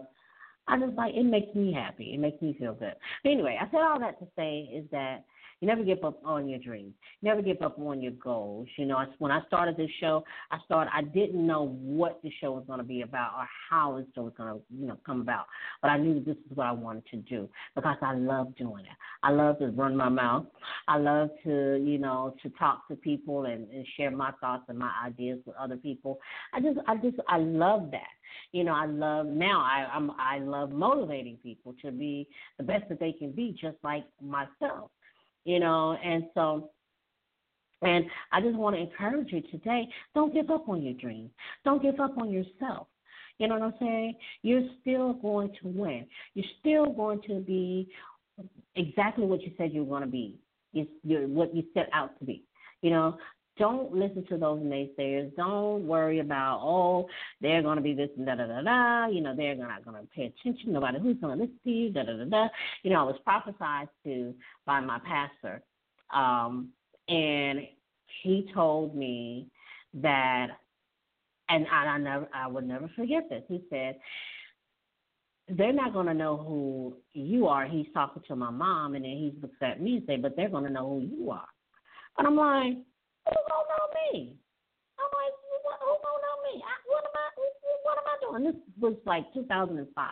I 0.67 0.79
just 0.79 0.93
like 0.93 1.13
it 1.13 1.23
makes 1.23 1.53
me 1.55 1.73
happy. 1.73 2.13
It 2.13 2.19
makes 2.19 2.41
me 2.41 2.55
feel 2.57 2.73
good. 2.73 2.95
But 3.23 3.29
anyway, 3.29 3.59
I 3.61 3.69
said 3.69 3.81
all 3.81 3.99
that 3.99 4.19
to 4.19 4.27
say 4.35 4.69
is 4.73 4.85
that 4.91 5.25
you 5.63 5.67
never 5.67 5.83
give 5.85 6.03
up 6.03 6.19
on 6.25 6.49
your 6.49 6.59
dreams. 6.59 6.93
You 7.21 7.29
never 7.29 7.41
give 7.41 7.61
up 7.61 7.79
on 7.79 8.01
your 8.01 8.11
goals. 8.11 8.67
You 8.75 8.85
know, 8.85 9.01
when 9.19 9.31
I 9.31 9.39
started 9.47 9.77
this 9.77 9.89
show, 10.01 10.21
I 10.51 10.57
started. 10.65 10.91
I 10.93 11.03
didn't 11.03 11.47
know 11.47 11.77
what 11.81 12.19
the 12.21 12.29
show 12.41 12.51
was 12.51 12.65
going 12.67 12.79
to 12.79 12.83
be 12.83 13.01
about 13.01 13.31
or 13.37 13.47
how 13.69 13.95
the 13.95 14.05
show 14.13 14.23
was 14.23 14.33
going 14.35 14.53
to, 14.53 14.59
you 14.77 14.87
know, 14.87 14.97
come 15.05 15.21
about. 15.21 15.45
But 15.81 15.91
I 15.91 15.97
knew 15.99 16.21
this 16.21 16.35
is 16.35 16.57
what 16.57 16.67
I 16.67 16.73
wanted 16.73 17.05
to 17.11 17.15
do 17.15 17.47
because 17.75 17.95
I 18.01 18.13
love 18.13 18.53
doing 18.57 18.83
it. 18.83 18.91
I 19.23 19.31
love 19.31 19.59
to 19.59 19.67
run 19.67 19.95
my 19.95 20.09
mouth. 20.09 20.47
I 20.89 20.97
love 20.97 21.29
to, 21.45 21.81
you 21.81 21.97
know, 21.97 22.35
to 22.43 22.49
talk 22.59 22.85
to 22.89 22.97
people 22.97 23.45
and, 23.45 23.69
and 23.69 23.87
share 23.95 24.11
my 24.11 24.31
thoughts 24.41 24.63
and 24.67 24.77
my 24.77 24.91
ideas 25.05 25.39
with 25.45 25.55
other 25.55 25.77
people. 25.77 26.19
I 26.53 26.59
just, 26.59 26.77
I 26.89 26.97
just, 26.97 27.15
I 27.29 27.37
love 27.37 27.89
that 27.91 28.01
you 28.51 28.63
know 28.63 28.73
i 28.73 28.87
love 28.87 29.27
now 29.27 29.61
i 29.61 29.87
i'm 29.93 30.09
i 30.17 30.39
love 30.39 30.71
motivating 30.71 31.37
people 31.43 31.75
to 31.79 31.91
be 31.91 32.27
the 32.57 32.63
best 32.63 32.83
that 32.89 32.99
they 32.99 33.11
can 33.11 33.31
be 33.31 33.55
just 33.61 33.77
like 33.83 34.05
myself 34.19 34.89
you 35.45 35.59
know, 35.59 35.97
and 36.03 36.25
so 36.33 36.69
and 37.83 38.05
I 38.31 38.41
just 38.41 38.55
want 38.55 38.75
to 38.75 38.81
encourage 38.81 39.31
you 39.31 39.41
today, 39.41 39.87
don't 40.15 40.33
give 40.33 40.49
up 40.49 40.69
on 40.69 40.81
your 40.81 40.93
dreams. 40.93 41.31
Don't 41.65 41.81
give 41.81 41.99
up 41.99 42.17
on 42.17 42.31
yourself. 42.31 42.87
You 43.39 43.47
know 43.47 43.55
what 43.55 43.63
I'm 43.63 43.73
saying? 43.79 44.15
You're 44.41 44.69
still 44.81 45.13
going 45.13 45.49
to 45.61 45.67
win. 45.67 46.05
You're 46.33 46.45
still 46.59 46.93
going 46.93 47.21
to 47.27 47.39
be 47.39 47.89
exactly 48.75 49.25
what 49.25 49.41
you 49.41 49.51
said 49.57 49.73
you 49.73 49.83
were 49.83 49.99
going 49.99 50.09
to 50.09 50.11
be. 50.11 50.39
You're 51.03 51.27
what 51.27 51.53
you 51.53 51.63
set 51.73 51.89
out 51.93 52.17
to 52.19 52.25
be. 52.25 52.43
You 52.81 52.91
know, 52.91 53.17
don't 53.57 53.93
listen 53.93 54.25
to 54.29 54.37
those 54.37 54.59
naysayers. 54.59 55.35
Don't 55.35 55.85
worry 55.85 56.19
about 56.19 56.59
oh 56.63 57.07
they're 57.41 57.61
going 57.61 57.77
to 57.77 57.83
be 57.83 57.93
this 57.93 58.09
and 58.17 58.25
da 58.25 58.35
da 58.35 58.47
da 58.47 58.61
da. 58.61 59.07
You 59.07 59.21
know 59.21 59.35
they're 59.35 59.55
not 59.55 59.85
going 59.85 60.01
to 60.01 60.07
pay 60.09 60.33
attention. 60.37 60.73
Nobody 60.73 60.99
who's 60.99 61.17
going 61.17 61.37
to 61.37 61.43
listen 61.43 61.59
to 61.63 61.69
you. 61.69 61.89
Da 61.91 62.03
da 62.03 62.17
da 62.17 62.25
da. 62.25 62.47
You 62.83 62.91
know 62.91 63.01
I 63.01 63.03
was 63.03 63.19
prophesied 63.23 63.89
to 64.05 64.33
by 64.65 64.79
my 64.79 64.99
pastor, 64.99 65.61
um, 66.13 66.69
and 67.07 67.61
he 68.23 68.49
told 68.53 68.95
me 68.95 69.47
that, 69.95 70.47
and 71.49 71.67
I, 71.71 71.85
I 71.85 71.97
never 71.97 72.27
I 72.33 72.47
would 72.47 72.67
never 72.67 72.89
forget 72.95 73.29
this. 73.29 73.43
He 73.47 73.63
said 73.69 73.97
they're 75.49 75.73
not 75.73 75.93
going 75.93 76.07
to 76.07 76.13
know 76.13 76.37
who 76.37 76.95
you 77.13 77.47
are. 77.47 77.65
He's 77.65 77.85
talking 77.93 78.23
to 78.27 78.35
my 78.35 78.49
mom, 78.49 78.95
and 78.95 79.03
then 79.03 79.11
he 79.11 79.33
looks 79.41 79.57
at 79.61 79.81
me 79.81 79.97
and 79.97 80.03
say, 80.07 80.15
but 80.15 80.37
they're 80.37 80.49
going 80.49 80.63
to 80.63 80.69
know 80.69 80.87
who 80.87 81.01
you 81.01 81.31
are. 81.31 81.47
And 82.17 82.25
I'm 82.25 82.37
like 82.37 82.77
who 83.27 83.35
gonna 83.49 83.69
know 83.71 83.85
me? 83.99 84.35
I'm 84.99 85.11
like, 85.13 85.33
who 85.79 85.93
gonna 86.03 86.21
know 86.23 86.37
me? 86.47 86.63
I, 86.63 86.73
what 86.87 87.03
am 87.05 87.15
I? 87.15 87.27
What 87.83 87.97
am 87.97 88.07
I 88.07 88.15
doing? 88.21 88.43
This 88.51 88.61
was 88.79 88.95
like 89.05 89.25
2005, 89.33 90.09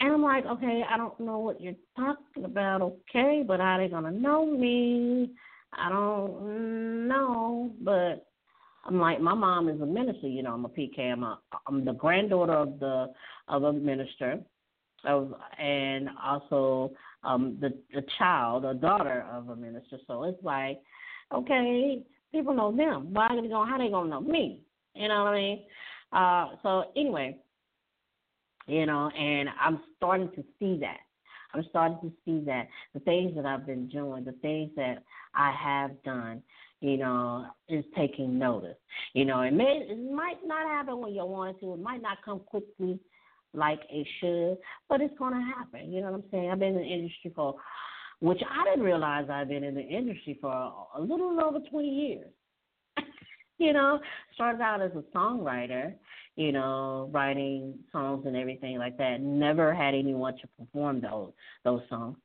and 0.00 0.12
I'm 0.12 0.22
like, 0.22 0.46
okay, 0.46 0.82
I 0.88 0.96
don't 0.96 1.18
know 1.20 1.38
what 1.38 1.60
you're 1.60 1.74
talking 1.96 2.44
about, 2.44 2.82
okay, 2.82 3.44
but 3.46 3.60
how 3.60 3.78
they 3.78 3.88
gonna 3.88 4.10
know 4.10 4.46
me? 4.46 5.30
I 5.72 5.88
don't 5.88 7.06
know, 7.06 7.70
but 7.82 8.26
I'm 8.84 8.98
like, 8.98 9.20
my 9.20 9.34
mom 9.34 9.68
is 9.68 9.80
a 9.80 9.86
minister, 9.86 10.26
you 10.26 10.42
know. 10.42 10.54
I'm 10.54 10.64
a 10.64 10.68
PK. 10.68 11.12
I'm 11.12 11.22
a, 11.22 11.38
I'm 11.66 11.84
the 11.84 11.92
granddaughter 11.92 12.54
of 12.54 12.80
the 12.80 13.12
of 13.48 13.62
a 13.64 13.72
minister, 13.72 14.40
of 15.04 15.34
and 15.58 16.08
also 16.22 16.92
um 17.22 17.58
the 17.60 17.74
the 17.94 18.04
child, 18.18 18.64
a 18.64 18.74
daughter 18.74 19.26
of 19.30 19.50
a 19.50 19.56
minister. 19.56 19.98
So 20.06 20.24
it's 20.24 20.42
like 20.42 20.80
Okay, 21.32 22.02
people 22.32 22.54
know 22.54 22.74
them. 22.74 23.12
Why 23.12 23.28
are 23.28 23.40
they 23.40 23.48
going? 23.48 23.68
How 23.68 23.78
they 23.78 23.88
gonna 23.88 24.10
know 24.10 24.20
me? 24.20 24.60
You 24.94 25.08
know 25.08 25.24
what 25.24 25.34
I 25.34 25.36
mean? 25.36 25.62
Uh, 26.12 26.46
so 26.62 26.84
anyway, 26.96 27.36
you 28.66 28.86
know, 28.86 29.10
and 29.10 29.48
I'm 29.60 29.80
starting 29.96 30.30
to 30.36 30.44
see 30.58 30.78
that. 30.80 30.98
I'm 31.52 31.64
starting 31.70 31.98
to 32.02 32.12
see 32.24 32.44
that 32.46 32.68
the 32.94 33.00
things 33.00 33.34
that 33.36 33.46
I've 33.46 33.66
been 33.66 33.88
doing, 33.88 34.24
the 34.24 34.32
things 34.40 34.70
that 34.76 35.02
I 35.34 35.52
have 35.52 36.02
done, 36.04 36.42
you 36.80 36.96
know, 36.96 37.46
is 37.68 37.84
taking 37.96 38.38
notice. 38.38 38.76
You 39.14 39.24
know, 39.24 39.40
it 39.42 39.52
may 39.52 39.86
it 39.88 40.12
might 40.12 40.38
not 40.44 40.66
happen 40.68 41.00
when 41.00 41.12
you 41.12 41.24
want 41.24 41.56
it 41.56 41.60
to. 41.60 41.74
It 41.74 41.80
might 41.80 42.02
not 42.02 42.18
come 42.24 42.40
quickly 42.40 42.98
like 43.52 43.80
it 43.90 44.06
should, 44.20 44.58
but 44.88 45.00
it's 45.00 45.18
gonna 45.18 45.44
happen. 45.56 45.92
You 45.92 46.00
know 46.00 46.12
what 46.12 46.24
I'm 46.24 46.30
saying? 46.30 46.50
I've 46.50 46.58
been 46.58 46.76
in 46.76 46.82
the 46.82 46.82
industry 46.82 47.32
for 47.34 47.56
which 48.20 48.40
I 48.48 48.64
didn't 48.70 48.84
realize 48.84 49.28
I've 49.30 49.48
been 49.48 49.64
in 49.64 49.74
the 49.74 49.82
industry 49.82 50.38
for 50.40 50.50
a, 50.50 51.00
little 51.00 51.38
over 51.42 51.58
20 51.58 51.88
years. 51.88 52.28
you 53.58 53.72
know, 53.72 53.98
started 54.34 54.60
out 54.60 54.82
as 54.82 54.92
a 54.92 55.16
songwriter, 55.16 55.94
you 56.36 56.52
know, 56.52 57.08
writing 57.12 57.74
songs 57.92 58.24
and 58.26 58.36
everything 58.36 58.78
like 58.78 58.98
that. 58.98 59.20
Never 59.20 59.74
had 59.74 59.94
anyone 59.94 60.34
to 60.38 60.48
perform 60.58 61.00
those 61.00 61.32
those 61.64 61.82
songs, 61.88 62.16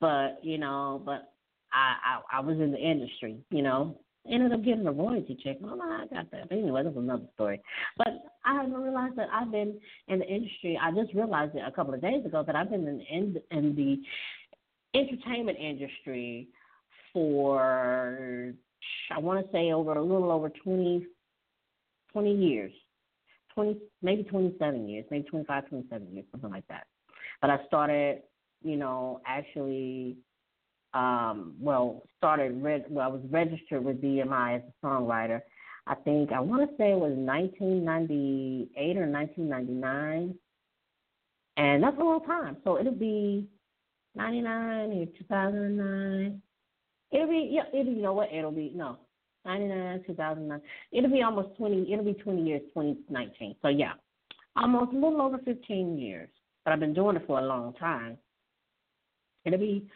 but 0.00 0.38
you 0.42 0.58
know, 0.58 1.02
but 1.04 1.32
I 1.72 2.20
I, 2.32 2.38
I 2.38 2.40
was 2.40 2.58
in 2.58 2.72
the 2.72 2.78
industry, 2.78 3.38
you 3.50 3.62
know. 3.62 3.98
Ended 4.28 4.52
up 4.52 4.64
getting 4.64 4.84
a 4.88 4.90
royalty 4.90 5.38
check. 5.44 5.58
Oh, 5.62 5.80
I 5.80 6.04
got 6.12 6.28
that. 6.32 6.48
But 6.48 6.58
anyway, 6.58 6.82
that's 6.82 6.96
another 6.96 7.26
story. 7.34 7.60
But 7.96 8.08
I 8.44 8.54
haven't 8.54 8.74
realized 8.74 9.14
that 9.14 9.28
I've 9.32 9.52
been 9.52 9.78
in 10.08 10.18
the 10.18 10.26
industry. 10.26 10.76
I 10.82 10.90
just 10.90 11.14
realized 11.14 11.54
it 11.54 11.62
a 11.64 11.70
couple 11.70 11.94
of 11.94 12.02
days 12.02 12.26
ago 12.26 12.42
that 12.44 12.56
I've 12.56 12.68
been 12.68 12.88
in 12.88 13.00
in, 13.08 13.36
in 13.56 13.76
the 13.76 14.02
entertainment 14.94 15.58
industry 15.58 16.48
for 17.12 18.52
I 19.10 19.18
want 19.18 19.44
to 19.44 19.52
say 19.52 19.72
over 19.72 19.94
a 19.94 20.02
little 20.02 20.30
over 20.30 20.50
20, 20.50 21.06
20 22.12 22.34
years, 22.34 22.72
20 23.54 23.78
maybe 24.02 24.22
27 24.24 24.88
years, 24.88 25.04
maybe 25.10 25.24
25, 25.24 25.68
27 25.68 26.12
years, 26.12 26.26
something 26.30 26.50
like 26.50 26.66
that. 26.68 26.86
But 27.40 27.50
I 27.50 27.58
started, 27.66 28.22
you 28.62 28.76
know, 28.76 29.20
actually, 29.26 30.16
um, 30.94 31.54
well, 31.60 32.02
started 32.16 32.62
reg- 32.62 32.86
well, 32.88 33.08
I 33.08 33.12
was 33.12 33.22
registered 33.30 33.84
with 33.84 34.02
BMI 34.02 34.56
as 34.56 34.62
a 34.62 34.86
songwriter. 34.86 35.40
I 35.86 35.94
think 35.94 36.32
I 36.32 36.40
want 36.40 36.68
to 36.68 36.76
say 36.76 36.92
it 36.92 36.98
was 36.98 37.12
1998 37.12 38.96
or 38.96 39.06
1999, 39.06 40.34
and 41.56 41.82
that's 41.82 41.96
a 41.98 42.04
long 42.04 42.24
time. 42.24 42.56
So 42.64 42.78
it'll 42.78 42.92
be 42.92 43.46
99 44.16 44.90
or 44.92 45.06
2009. 45.18 46.42
It'll 47.12 47.28
be, 47.28 47.50
yeah, 47.52 47.62
it'll, 47.72 47.92
you 47.92 48.02
know 48.02 48.12
what? 48.12 48.32
It'll 48.32 48.50
be, 48.50 48.72
no, 48.74 48.98
99, 49.44 50.04
2009. 50.06 50.60
It'll 50.92 51.10
be 51.10 51.22
almost 51.22 51.56
20, 51.56 51.92
it'll 51.92 52.04
be 52.04 52.14
20 52.14 52.42
years, 52.42 52.62
2019. 52.74 53.56
So, 53.62 53.68
yeah, 53.68 53.92
almost 54.56 54.92
a 54.92 54.94
little 54.94 55.22
over 55.22 55.38
15 55.38 55.98
years. 55.98 56.28
But 56.64 56.72
I've 56.72 56.80
been 56.80 56.94
doing 56.94 57.16
it 57.16 57.26
for 57.26 57.38
a 57.38 57.46
long 57.46 57.74
time. 57.74 58.18
It'll 59.44 59.60
be 59.60 59.88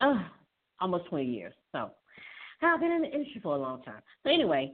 uh, 0.00 0.14
almost 0.80 1.06
20 1.10 1.26
years. 1.26 1.52
So, 1.72 1.90
I've 2.62 2.80
been 2.80 2.92
in 2.92 3.02
the 3.02 3.10
industry 3.10 3.40
for 3.42 3.56
a 3.56 3.58
long 3.58 3.82
time. 3.82 4.02
So 4.22 4.30
anyway, 4.30 4.72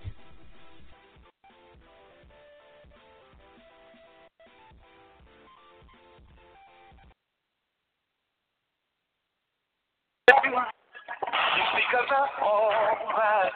Because 11.75 12.07
I'm 12.09 12.29
alright. 12.41 13.51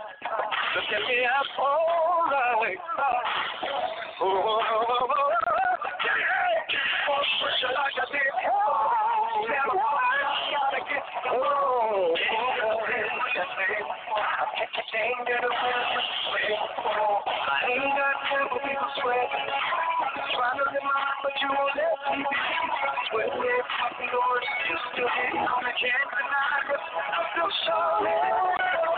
Look 0.76 0.92
at 0.92 1.02
me, 1.08 1.18
I'm 1.24 1.50
alright. 1.58 2.80
Oh, 4.22 4.28
oh, 4.28 4.60
oh, 4.60 4.86
oh, 4.90 5.08
oh. 5.08 5.32
Oh, 7.08 7.24
like 7.64 7.96
I 7.96 8.12
did. 8.12 8.28
Oh. 8.52 8.86
Oh, 11.28 12.35
Ain't 17.66 17.98
got 17.98 18.14
time 18.30 18.48
for 18.50 18.60
people 18.62 18.90
sweating. 19.02 19.50
Try 20.34 20.50
to 20.54 20.64
live 20.70 20.86
my 20.86 21.02
but 21.24 21.34
you 21.42 21.50
won't 21.50 21.74
let 21.76 21.98
me 22.14 22.22
be. 22.22 22.38
Sweating, 23.10 23.66
fucking 23.82 24.10
doors, 24.14 24.46
you 24.70 24.78
still 24.94 25.10
can't 25.10 25.50
come 25.50 25.66
again 25.66 26.06
tonight. 26.14 26.78
I'm 27.18 27.26
still 27.34 27.52
sorry. 27.66 28.95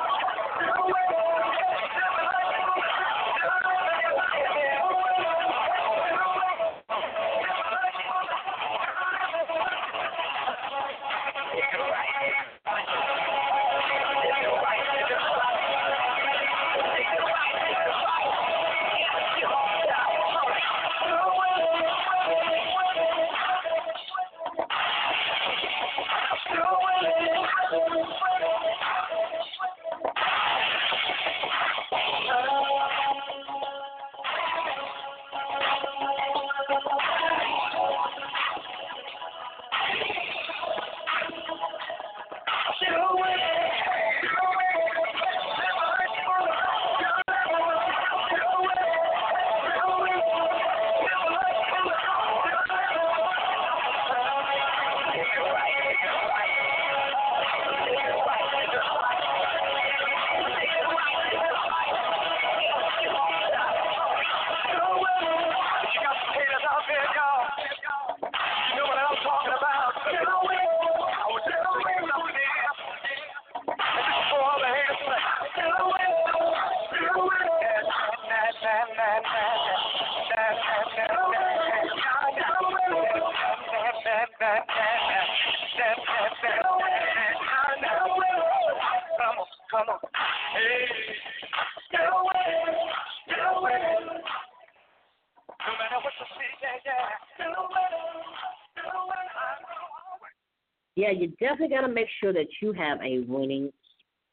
Yeah, 100.97 101.11
you 101.11 101.27
definitely 101.39 101.75
got 101.75 101.81
to 101.81 101.93
make 101.93 102.07
sure 102.19 102.33
that 102.33 102.47
you 102.59 102.73
have 102.73 102.97
a 103.03 103.19
winning 103.27 103.71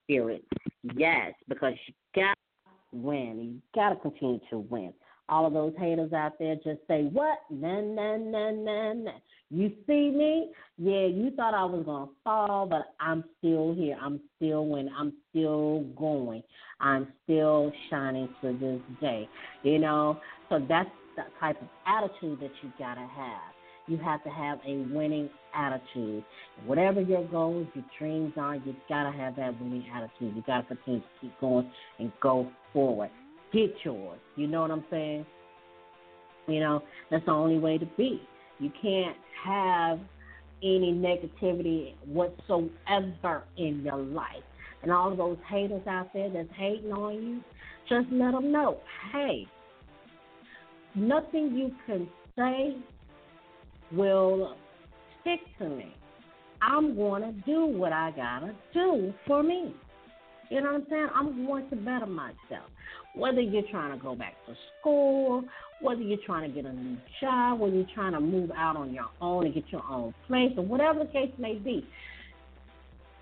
spirit. 0.02 0.42
Yes, 0.96 1.34
because 1.46 1.74
you 1.86 1.92
got 2.14 2.32
to 2.32 2.96
win. 2.96 3.38
You 3.38 3.60
got 3.74 3.90
to 3.90 3.96
continue 3.96 4.40
to 4.48 4.60
win. 4.60 4.94
All 5.28 5.46
of 5.46 5.52
those 5.52 5.74
haters 5.78 6.14
out 6.14 6.38
there 6.38 6.54
just 6.54 6.80
say, 6.88 7.02
what? 7.12 7.40
Nah, 7.50 7.82
nah, 7.82 8.16
nah, 8.16 8.50
nah, 8.50 8.94
nah. 8.94 9.10
You 9.50 9.72
see 9.86 10.10
me? 10.10 10.52
Yeah, 10.78 11.04
you 11.04 11.32
thought 11.36 11.52
I 11.52 11.66
was 11.66 11.84
going 11.84 12.06
to 12.06 12.14
fall, 12.24 12.66
but 12.66 12.94
I'm 12.98 13.24
still 13.38 13.74
here. 13.74 13.98
I'm 14.00 14.18
still 14.36 14.66
winning. 14.66 14.94
I'm 14.98 15.12
still 15.30 15.84
going. 15.98 16.42
I'm 16.80 17.08
still 17.24 17.72
shining 17.90 18.30
to 18.40 18.56
this 18.58 18.80
day. 19.02 19.28
You 19.64 19.80
know? 19.80 20.18
So 20.48 20.64
that's 20.66 20.88
the 21.16 21.24
type 21.38 21.60
of 21.60 21.68
attitude 21.86 22.40
that 22.40 22.52
you 22.62 22.72
got 22.78 22.94
to 22.94 23.06
have. 23.06 23.53
You 23.86 23.98
have 23.98 24.24
to 24.24 24.30
have 24.30 24.58
a 24.66 24.76
winning 24.92 25.28
attitude. 25.54 26.24
Whatever 26.64 27.00
your 27.02 27.24
goals, 27.28 27.66
your 27.74 27.84
dreams 27.98 28.32
are, 28.36 28.56
you 28.56 28.74
gotta 28.88 29.16
have 29.16 29.36
that 29.36 29.60
winning 29.60 29.84
attitude. 29.94 30.34
You 30.34 30.42
gotta 30.46 30.66
continue 30.66 31.00
to 31.00 31.06
keep 31.20 31.38
going 31.40 31.70
and 31.98 32.10
go 32.20 32.50
forward. 32.72 33.10
Get 33.52 33.74
yours. 33.84 34.18
You 34.36 34.46
know 34.46 34.62
what 34.62 34.70
I'm 34.70 34.84
saying? 34.90 35.26
You 36.48 36.60
know, 36.60 36.82
that's 37.10 37.24
the 37.26 37.32
only 37.32 37.58
way 37.58 37.78
to 37.78 37.86
be. 37.96 38.20
You 38.58 38.70
can't 38.80 39.16
have 39.44 39.98
any 40.62 40.92
negativity 40.92 41.94
whatsoever 42.06 43.44
in 43.56 43.82
your 43.84 43.98
life. 43.98 44.42
And 44.82 44.92
all 44.92 45.14
those 45.14 45.38
haters 45.48 45.86
out 45.86 46.12
there 46.12 46.30
that's 46.30 46.48
hating 46.56 46.92
on 46.92 47.14
you, 47.14 47.40
just 47.88 48.06
let 48.12 48.32
them 48.32 48.50
know, 48.52 48.78
hey, 49.12 49.46
nothing 50.94 51.54
you 51.54 51.74
can 51.86 52.08
say 52.36 52.76
will 53.96 54.56
stick 55.20 55.40
to 55.58 55.68
me. 55.68 55.94
I'm 56.62 56.96
going 56.96 57.22
to 57.22 57.32
do 57.44 57.66
what 57.66 57.92
I 57.92 58.10
got 58.12 58.40
to 58.40 58.54
do 58.72 59.12
for 59.26 59.42
me. 59.42 59.74
You 60.50 60.60
know 60.60 60.72
what 60.72 60.82
I'm 60.82 60.86
saying? 60.90 61.08
I'm 61.14 61.46
going 61.46 61.68
to 61.70 61.76
better 61.76 62.06
myself. 62.06 62.70
Whether 63.14 63.40
you're 63.40 63.68
trying 63.70 63.96
to 63.96 64.02
go 64.02 64.14
back 64.14 64.34
to 64.46 64.54
school, 64.80 65.44
whether 65.80 66.00
you're 66.00 66.18
trying 66.26 66.48
to 66.48 66.54
get 66.54 66.68
a 66.68 66.72
new 66.72 66.96
job, 67.20 67.60
whether 67.60 67.74
you're 67.74 67.86
trying 67.94 68.12
to 68.12 68.20
move 68.20 68.50
out 68.56 68.76
on 68.76 68.92
your 68.92 69.08
own 69.20 69.46
and 69.46 69.54
get 69.54 69.64
your 69.70 69.84
own 69.88 70.14
place, 70.26 70.52
or 70.56 70.64
whatever 70.64 71.00
the 71.00 71.06
case 71.06 71.30
may 71.38 71.54
be, 71.54 71.86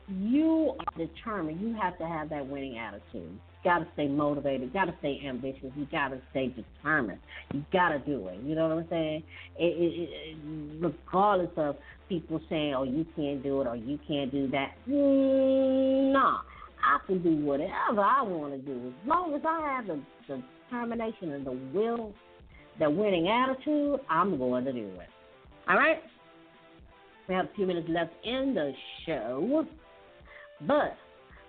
you 0.08 0.74
are 0.78 1.06
determined. 1.06 1.60
You 1.60 1.74
have 1.80 1.98
to 1.98 2.06
have 2.06 2.28
that 2.30 2.46
winning 2.46 2.78
attitude. 2.78 3.38
Got 3.64 3.78
to 3.78 3.86
stay 3.94 4.08
motivated. 4.08 4.72
Got 4.72 4.86
to 4.86 4.94
stay 4.98 5.20
ambitious. 5.26 5.70
You 5.76 5.86
got 5.92 6.08
to 6.08 6.20
stay 6.30 6.48
determined. 6.48 7.20
You 7.52 7.64
got 7.72 7.90
to 7.90 8.00
do 8.00 8.26
it. 8.28 8.40
You 8.42 8.56
know 8.56 8.68
what 8.68 8.78
I'm 8.78 8.86
saying? 8.90 9.22
It, 9.56 9.64
it, 9.64 10.08
it, 10.10 10.36
regardless 10.80 11.50
of 11.56 11.76
people 12.08 12.40
saying, 12.48 12.74
"Oh, 12.74 12.82
you 12.82 13.06
can't 13.14 13.42
do 13.42 13.60
it," 13.60 13.66
or 13.68 13.76
"You 13.76 14.00
can't 14.08 14.32
do 14.32 14.48
that." 14.48 14.72
Nah, 14.86 16.40
I 16.82 16.98
can 17.06 17.22
do 17.22 17.36
whatever 17.44 18.00
I 18.00 18.22
want 18.22 18.52
to 18.52 18.58
do. 18.58 18.88
As 18.88 19.08
long 19.08 19.34
as 19.34 19.42
I 19.46 19.76
have 19.76 19.86
the, 19.86 20.02
the 20.26 20.42
determination 20.68 21.32
and 21.32 21.46
the 21.46 21.52
will, 21.72 22.12
the 22.78 22.90
winning 22.90 23.28
attitude, 23.28 24.00
I'm 24.10 24.38
going 24.38 24.64
to 24.64 24.72
do 24.72 24.86
it. 24.86 25.08
All 25.68 25.76
right? 25.76 26.00
We 27.28 27.34
have 27.34 27.46
a 27.46 27.50
few 27.54 27.66
minutes 27.66 27.88
left 27.88 28.12
in 28.24 28.54
the 28.54 28.72
show. 29.06 29.64
But 30.66 30.96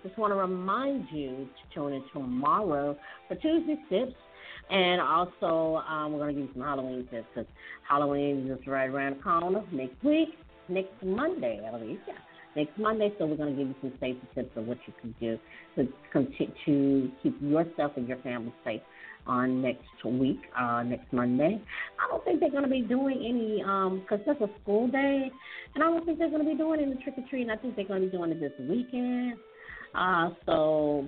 just 0.04 0.18
want 0.18 0.32
to 0.32 0.36
remind 0.36 1.08
you 1.12 1.48
to 1.48 1.76
tune 1.76 1.94
in 1.94 2.04
tomorrow 2.13 2.98
for 3.28 3.36
Tuesday 3.36 3.78
Tips. 3.89 4.13
And 4.70 5.02
also, 5.02 5.84
um, 5.88 6.13
we're 6.13 6.20
going 6.20 6.36
to 6.36 6.42
give 6.42 6.50
you 6.50 6.54
some 6.54 6.63
Halloween 6.63 7.08
tips 7.12 7.28
because 7.34 7.50
Halloween 7.88 8.48
is 8.48 8.58
just 8.58 8.68
right 8.68 8.89
around 8.89 9.18
the 9.18 9.22
corner 9.22 9.62
next 9.72 10.02
week, 10.04 10.30
next 10.70 10.94
Monday, 11.04 11.62
I 11.68 11.78
believe. 11.78 12.00
Yeah 12.08 12.13
next 12.56 12.78
Monday. 12.78 13.12
So 13.18 13.26
we're 13.26 13.38
going 13.38 13.56
to 13.56 13.58
give 13.58 13.68
you 13.68 13.76
some 13.82 13.92
safety 14.00 14.28
tips 14.36 14.52
of 14.56 14.68
what 14.68 14.78
you 14.86 14.94
can 15.02 15.16
do 15.20 15.39
to 15.76 15.88
to 16.13 17.12
keep 17.22 17.42
yourself 17.42 17.94
and 17.96 18.08
your 18.08 18.18
family 18.18 18.54
safe 18.63 18.82
on 19.26 19.62
next 19.62 20.04
week, 20.06 20.39
uh, 20.60 20.84
next 20.84 21.12
Monday. 21.13 21.62
I 22.00 22.10
don't 22.10 22.24
think 22.26 22.39
they're 22.39 22.52
going 22.52 22.63
to 22.63 22.70
be 22.70 22.82
doing 22.82 23.18
any, 23.18 23.58
because 23.60 24.20
um, 24.20 24.24
that's 24.26 24.42
a 24.42 24.50
school 24.62 24.88
day, 24.88 25.32
and 25.74 25.84
I 25.84 25.88
don't 25.88 26.06
think 26.06 26.20
they're 26.20 26.30
going 26.30 26.44
to 26.44 26.50
be 26.50 26.58
doing 26.58 26.82
any 26.82 27.02
trick 27.04 27.16
or 27.18 27.24
treating. 27.30 27.50
I 27.50 27.56
think 27.56 27.76
they're 27.76 27.86
going 27.86 28.02
to 28.02 28.08
be 28.08 28.18
doing 28.18 28.32
it 28.32 28.39
this 28.39 28.52
weekend. 28.60 29.36
Uh, 29.96 30.30
so 30.46 31.06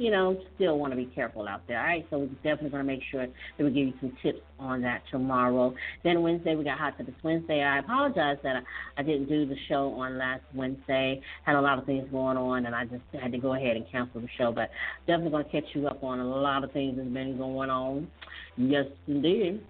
you 0.00 0.10
know, 0.10 0.34
still 0.54 0.78
want 0.78 0.92
to 0.92 0.96
be 0.96 1.04
careful 1.04 1.46
out 1.46 1.60
there. 1.68 1.78
All 1.78 1.86
right, 1.86 2.06
so 2.08 2.20
we're 2.20 2.26
definitely 2.36 2.70
going 2.70 2.86
to 2.86 2.90
make 2.90 3.02
sure 3.10 3.26
that 3.26 3.62
we 3.62 3.70
give 3.70 3.88
you 3.88 3.92
some 4.00 4.16
tips 4.22 4.40
on 4.58 4.80
that 4.80 5.02
tomorrow. 5.10 5.74
Then 6.02 6.22
Wednesday, 6.22 6.56
we 6.56 6.64
got 6.64 6.78
Hot 6.78 6.96
Topics 6.96 7.22
Wednesday. 7.22 7.62
I 7.62 7.80
apologize 7.80 8.38
that 8.42 8.56
I, 8.56 8.60
I 9.00 9.02
didn't 9.02 9.28
do 9.28 9.44
the 9.44 9.56
show 9.68 9.92
on 9.92 10.16
last 10.16 10.40
Wednesday. 10.54 11.20
Had 11.44 11.56
a 11.56 11.60
lot 11.60 11.78
of 11.78 11.84
things 11.84 12.08
going 12.10 12.38
on, 12.38 12.64
and 12.64 12.74
I 12.74 12.86
just 12.86 13.02
had 13.20 13.30
to 13.32 13.38
go 13.38 13.54
ahead 13.54 13.76
and 13.76 13.84
cancel 13.92 14.22
the 14.22 14.28
show. 14.38 14.52
But 14.52 14.70
definitely 15.06 15.32
going 15.32 15.44
to 15.44 15.50
catch 15.50 15.70
you 15.74 15.86
up 15.86 16.02
on 16.02 16.18
a 16.18 16.26
lot 16.26 16.64
of 16.64 16.72
things 16.72 16.96
that's 16.96 17.10
been 17.10 17.36
going 17.36 17.68
on. 17.68 18.08
Yes, 18.56 18.86
indeed. 19.06 19.60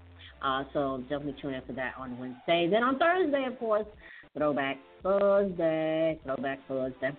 Uh, 0.43 0.63
so 0.73 1.03
definitely 1.09 1.37
tune 1.43 1.55
in 1.55 1.63
for 1.67 1.73
that 1.73 1.95
on 1.99 2.17
Wednesday. 2.21 2.69
Then 2.71 2.85
on 2.85 3.01
Thursday, 3.01 3.47
of 3.47 3.59
course, 3.59 3.87
Throwback 4.37 4.77
Thursday. 5.03 6.21
Throwback 6.25 6.61
Thursday. 6.69 7.11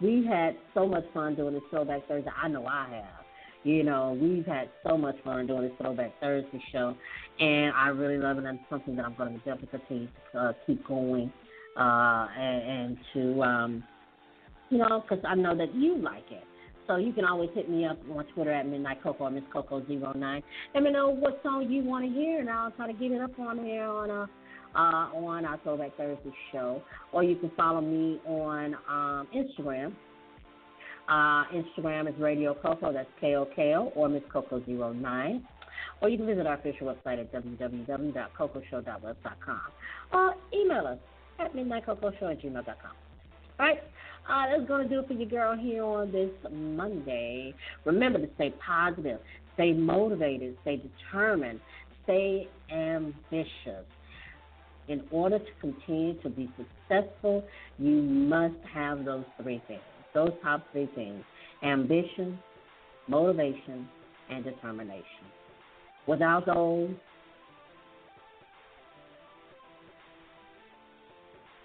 We've 0.00 0.24
had 0.24 0.56
so 0.74 0.86
much 0.86 1.04
fun 1.14 1.34
doing 1.34 1.54
this 1.54 1.62
Throwback 1.70 2.06
Thursday. 2.08 2.30
I 2.42 2.48
know 2.48 2.66
I 2.66 2.88
have. 2.90 3.24
You 3.64 3.82
know, 3.82 4.16
we've 4.20 4.46
had 4.46 4.68
so 4.86 4.96
much 4.96 5.16
fun 5.24 5.46
doing 5.46 5.62
this 5.62 5.72
Throwback 5.80 6.12
Thursday 6.20 6.62
show, 6.70 6.94
and 7.40 7.74
I 7.74 7.88
really 7.88 8.18
love 8.18 8.38
it. 8.38 8.44
And 8.44 8.58
it's 8.58 8.70
something 8.70 8.94
that 8.96 9.04
I'm 9.04 9.16
going 9.16 9.32
to 9.32 9.44
definitely 9.44 10.08
uh, 10.38 10.52
keep 10.66 10.86
going 10.86 11.32
uh, 11.76 12.26
and, 12.38 12.62
and 12.62 12.98
to, 13.14 13.42
um, 13.42 13.84
you 14.70 14.78
know, 14.78 15.02
because 15.08 15.24
I 15.26 15.34
know 15.34 15.56
that 15.56 15.74
you 15.74 15.96
like 15.96 16.30
it. 16.30 16.44
So 16.86 16.96
you 16.96 17.12
can 17.12 17.24
always 17.24 17.50
hit 17.54 17.68
me 17.68 17.84
up 17.84 17.98
on 18.14 18.24
Twitter 18.34 18.52
at 18.52 18.68
Midnight 18.68 19.02
Koko 19.02 19.24
or 19.24 19.30
Miss 19.30 19.42
Coco09. 19.52 20.42
Let 20.74 20.82
me 20.84 20.92
know 20.92 21.08
what 21.08 21.40
song 21.42 21.68
you 21.68 21.82
want 21.82 22.04
to 22.04 22.10
hear, 22.12 22.38
and 22.38 22.48
I'll 22.48 22.70
try 22.70 22.86
to 22.86 22.92
get 22.92 23.10
it 23.10 23.20
up 23.20 23.36
on 23.38 23.64
here 23.64 23.84
on 23.84 24.10
a. 24.10 24.22
Uh, 24.22 24.26
uh, 24.76 25.08
on 25.14 25.44
our 25.44 25.58
Throwback 25.58 25.96
Thursday 25.96 26.32
show, 26.52 26.80
or 27.12 27.22
you 27.24 27.36
can 27.36 27.50
follow 27.56 27.80
me 27.80 28.20
on 28.26 28.74
um, 28.88 29.28
Instagram. 29.34 29.92
Uh, 31.08 31.44
Instagram 31.54 32.12
is 32.12 32.20
Radio 32.20 32.52
Koko, 32.54 32.92
that's 32.92 33.08
K 33.20 33.36
O 33.36 33.44
K 33.46 33.74
O, 33.74 33.92
or 33.94 34.08
Miss 34.08 34.24
Coco09. 34.34 35.42
Or 36.02 36.08
you 36.08 36.16
can 36.18 36.26
visit 36.26 36.44
our 36.46 36.54
official 36.54 36.88
website 36.88 37.20
at 37.20 37.32
www.cocoshow.web.com. 37.32 39.60
Or 40.12 40.34
email 40.52 40.84
us 40.86 40.98
at 41.38 41.54
midnightcocoshow 41.54 42.32
at 42.32 42.42
gmail.com. 42.42 42.92
All 43.58 43.66
right? 43.66 43.82
Uh, 44.28 44.46
that's 44.50 44.66
going 44.68 44.86
to 44.86 44.92
do 44.92 45.00
it 45.00 45.06
for 45.06 45.14
you, 45.14 45.24
girl, 45.24 45.56
here 45.56 45.82
on 45.84 46.12
this 46.12 46.28
Monday. 46.52 47.54
Remember 47.84 48.18
to 48.18 48.28
stay 48.34 48.52
positive, 48.64 49.20
stay 49.54 49.72
motivated, 49.72 50.58
stay 50.62 50.82
determined, 50.82 51.60
stay 52.04 52.46
ambitious 52.70 53.86
in 54.88 55.02
order 55.10 55.38
to 55.38 55.50
continue 55.60 56.14
to 56.22 56.28
be 56.28 56.50
successful, 56.56 57.44
you 57.78 58.02
must 58.02 58.54
have 58.72 59.04
those 59.04 59.24
three 59.42 59.62
things. 59.66 59.80
Those 60.14 60.30
top 60.42 60.62
three 60.72 60.88
things 60.94 61.22
ambition, 61.62 62.38
motivation, 63.08 63.88
and 64.30 64.44
determination. 64.44 65.04
Without 66.06 66.46
those, 66.46 66.90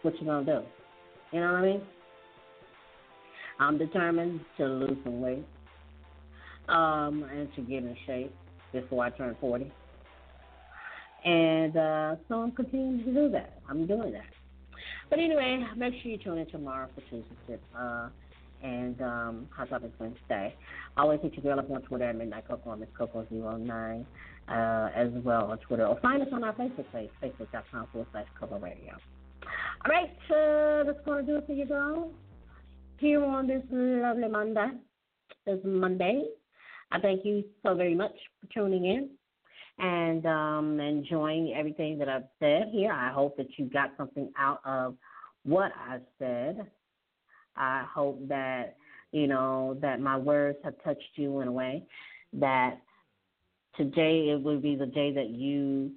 what 0.02 0.20
you 0.20 0.26
gonna 0.26 0.46
do? 0.46 0.62
You 1.32 1.42
know 1.42 1.52
what 1.52 1.56
I 1.56 1.62
mean? 1.62 1.82
I'm 3.60 3.78
determined 3.78 4.42
to 4.58 4.66
lose 4.66 4.98
some 5.04 5.22
weight 5.22 5.46
um, 6.68 7.24
and 7.32 7.54
to 7.56 7.62
get 7.62 7.84
in 7.84 7.96
shape 8.08 8.34
before 8.74 9.06
I 9.06 9.10
turn 9.12 9.36
40. 9.40 9.72
And 11.24 11.78
uh, 11.78 12.16
so 12.28 12.36
I'm 12.36 12.52
continuing 12.52 13.04
to 13.06 13.14
do 13.14 13.30
that. 13.30 13.60
I'm 13.70 13.86
doing 13.86 14.12
that. 14.14 14.26
But 15.10 15.20
anyway, 15.20 15.64
make 15.76 15.94
sure 16.02 16.12
you 16.12 16.18
tune 16.18 16.38
in 16.38 16.50
tomorrow 16.50 16.88
for 16.96 17.02
Tuesday 17.02 17.36
Tip 17.48 17.62
uh, 17.78 18.08
and 18.64 19.00
um, 19.02 19.50
Hot 19.56 19.70
Topics 19.70 19.94
Wednesday. 20.00 20.56
Always 20.98 21.20
hit 21.22 21.34
your 21.34 21.44
girl 21.44 21.60
up 21.60 21.70
on 21.70 21.82
Twitter 21.82 22.10
at 22.10 22.16
Midnight 22.16 22.48
Koko, 22.48 22.76
Miss 22.76 22.90
Coco09, 23.00 24.06
uh, 24.48 24.90
as 24.96 25.10
well 25.24 25.52
on 25.52 25.58
Twitter. 25.60 25.86
Or 25.86 26.00
find 26.00 26.22
us 26.22 26.30
on 26.32 26.44
our 26.44 26.54
Facebook 26.54 26.86
page, 26.94 27.10
facebook.com 27.22 27.88
forward 27.92 28.08
slash 28.12 28.26
Koko 28.40 28.58
Radio. 28.58 28.94
All 29.86 29.92
right, 29.92 30.10
uh, 30.30 30.86
that's 30.86 31.06
going 31.06 31.26
to 31.26 31.32
do 31.32 31.38
it 31.38 31.46
for 31.46 31.54
you, 31.54 31.66
girl. 31.66 32.12
Here 32.98 33.24
on 33.24 33.48
this 33.48 33.64
lovely 33.70 34.30
Monday, 34.30 34.70
this 35.46 35.60
Monday, 35.66 36.24
I 36.92 37.00
thank 37.00 37.26
you 37.26 37.44
so 37.64 37.74
very 37.74 37.96
much 37.96 38.14
for 38.40 38.54
tuning 38.54 38.86
in 38.86 39.10
and 39.82 40.26
um, 40.28 40.80
enjoying 40.80 41.54
everything 41.58 41.98
that 41.98 42.08
I've 42.08 42.28
said 42.39 42.70
here. 42.72 42.91
I 42.91 43.12
hope 43.12 43.36
that 43.38 43.48
you 43.58 43.65
got 43.65 43.91
something 43.98 44.32
out 44.38 44.62
of 44.63 44.96
what 45.44 45.72
I 45.76 45.98
said. 46.20 46.67
I 47.58 47.86
hope 47.94 48.28
that 48.30 48.76
you 49.12 49.28
know 49.28 49.78
that 49.82 50.00
my 50.00 50.17
words 50.17 50.60
have 50.63 50.76
touched 50.84 51.02
you 51.15 51.41
in 51.41 51.48
a 51.48 51.52
way 51.52 51.84
that 52.34 52.78
today 53.76 54.30
it 54.30 54.41
will 54.41 54.60
be 54.60 54.76
the 54.76 54.86
day 54.86 55.12
that 55.13 55.30
you 55.30 55.91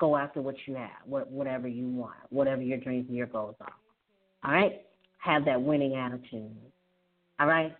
go 0.00 0.16
after 0.16 0.40
what 0.40 0.56
you 0.66 0.74
have, 0.74 0.90
whatever 1.06 1.68
you 1.68 1.86
want, 1.88 2.16
whatever 2.30 2.62
your 2.62 2.78
dreams 2.78 3.06
and 3.08 3.16
your 3.16 3.26
goals 3.26 3.54
are. 3.60 3.72
All 4.44 4.52
right? 4.52 4.82
Have 5.18 5.44
that 5.44 5.60
winning 5.60 5.94
attitude. 5.94 6.50
All 7.38 7.46
right? 7.46 7.74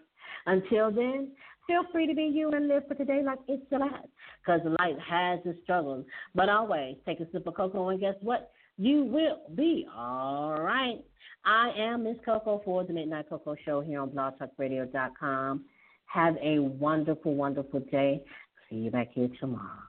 Until 0.47 0.91
then, 0.91 1.33
Feel 1.67 1.83
free 1.93 2.07
to 2.07 2.15
be 2.15 2.25
you 2.25 2.51
and 2.51 2.69
live 2.69 2.87
for 2.87 2.95
today 2.95 3.23
like 3.25 3.39
it's 3.49 3.63
your 3.71 3.81
last. 3.81 4.09
Because 4.45 4.61
life 4.79 4.99
has 5.09 5.41
its 5.45 5.59
struggles. 5.63 6.05
But 6.35 6.49
always 6.49 6.97
take 7.07 7.21
a 7.21 7.27
sip 7.33 7.47
of 7.47 7.55
cocoa, 7.55 7.89
and 7.89 8.01
guess 8.01 8.15
what? 8.21 8.51
You 8.77 9.05
will 9.05 9.41
be 9.55 9.87
all 9.95 10.61
right. 10.61 11.01
I 11.45 11.71
am 11.77 12.05
Miss 12.05 12.17
Koko 12.25 12.61
for 12.65 12.85
the 12.85 12.93
Midnight 12.93 13.29
Koko 13.29 13.55
Show 13.65 13.81
here 13.81 14.01
on 14.01 14.11
blogtalkradio.com. 14.11 15.65
Have 16.07 16.37
a 16.43 16.59
wonderful, 16.59 17.35
wonderful 17.35 17.81
day. 17.81 18.23
See 18.69 18.77
you 18.77 18.91
back 18.91 19.09
here 19.13 19.29
tomorrow. 19.41 19.83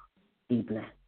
Be 0.50 0.62
blessed. 0.62 1.05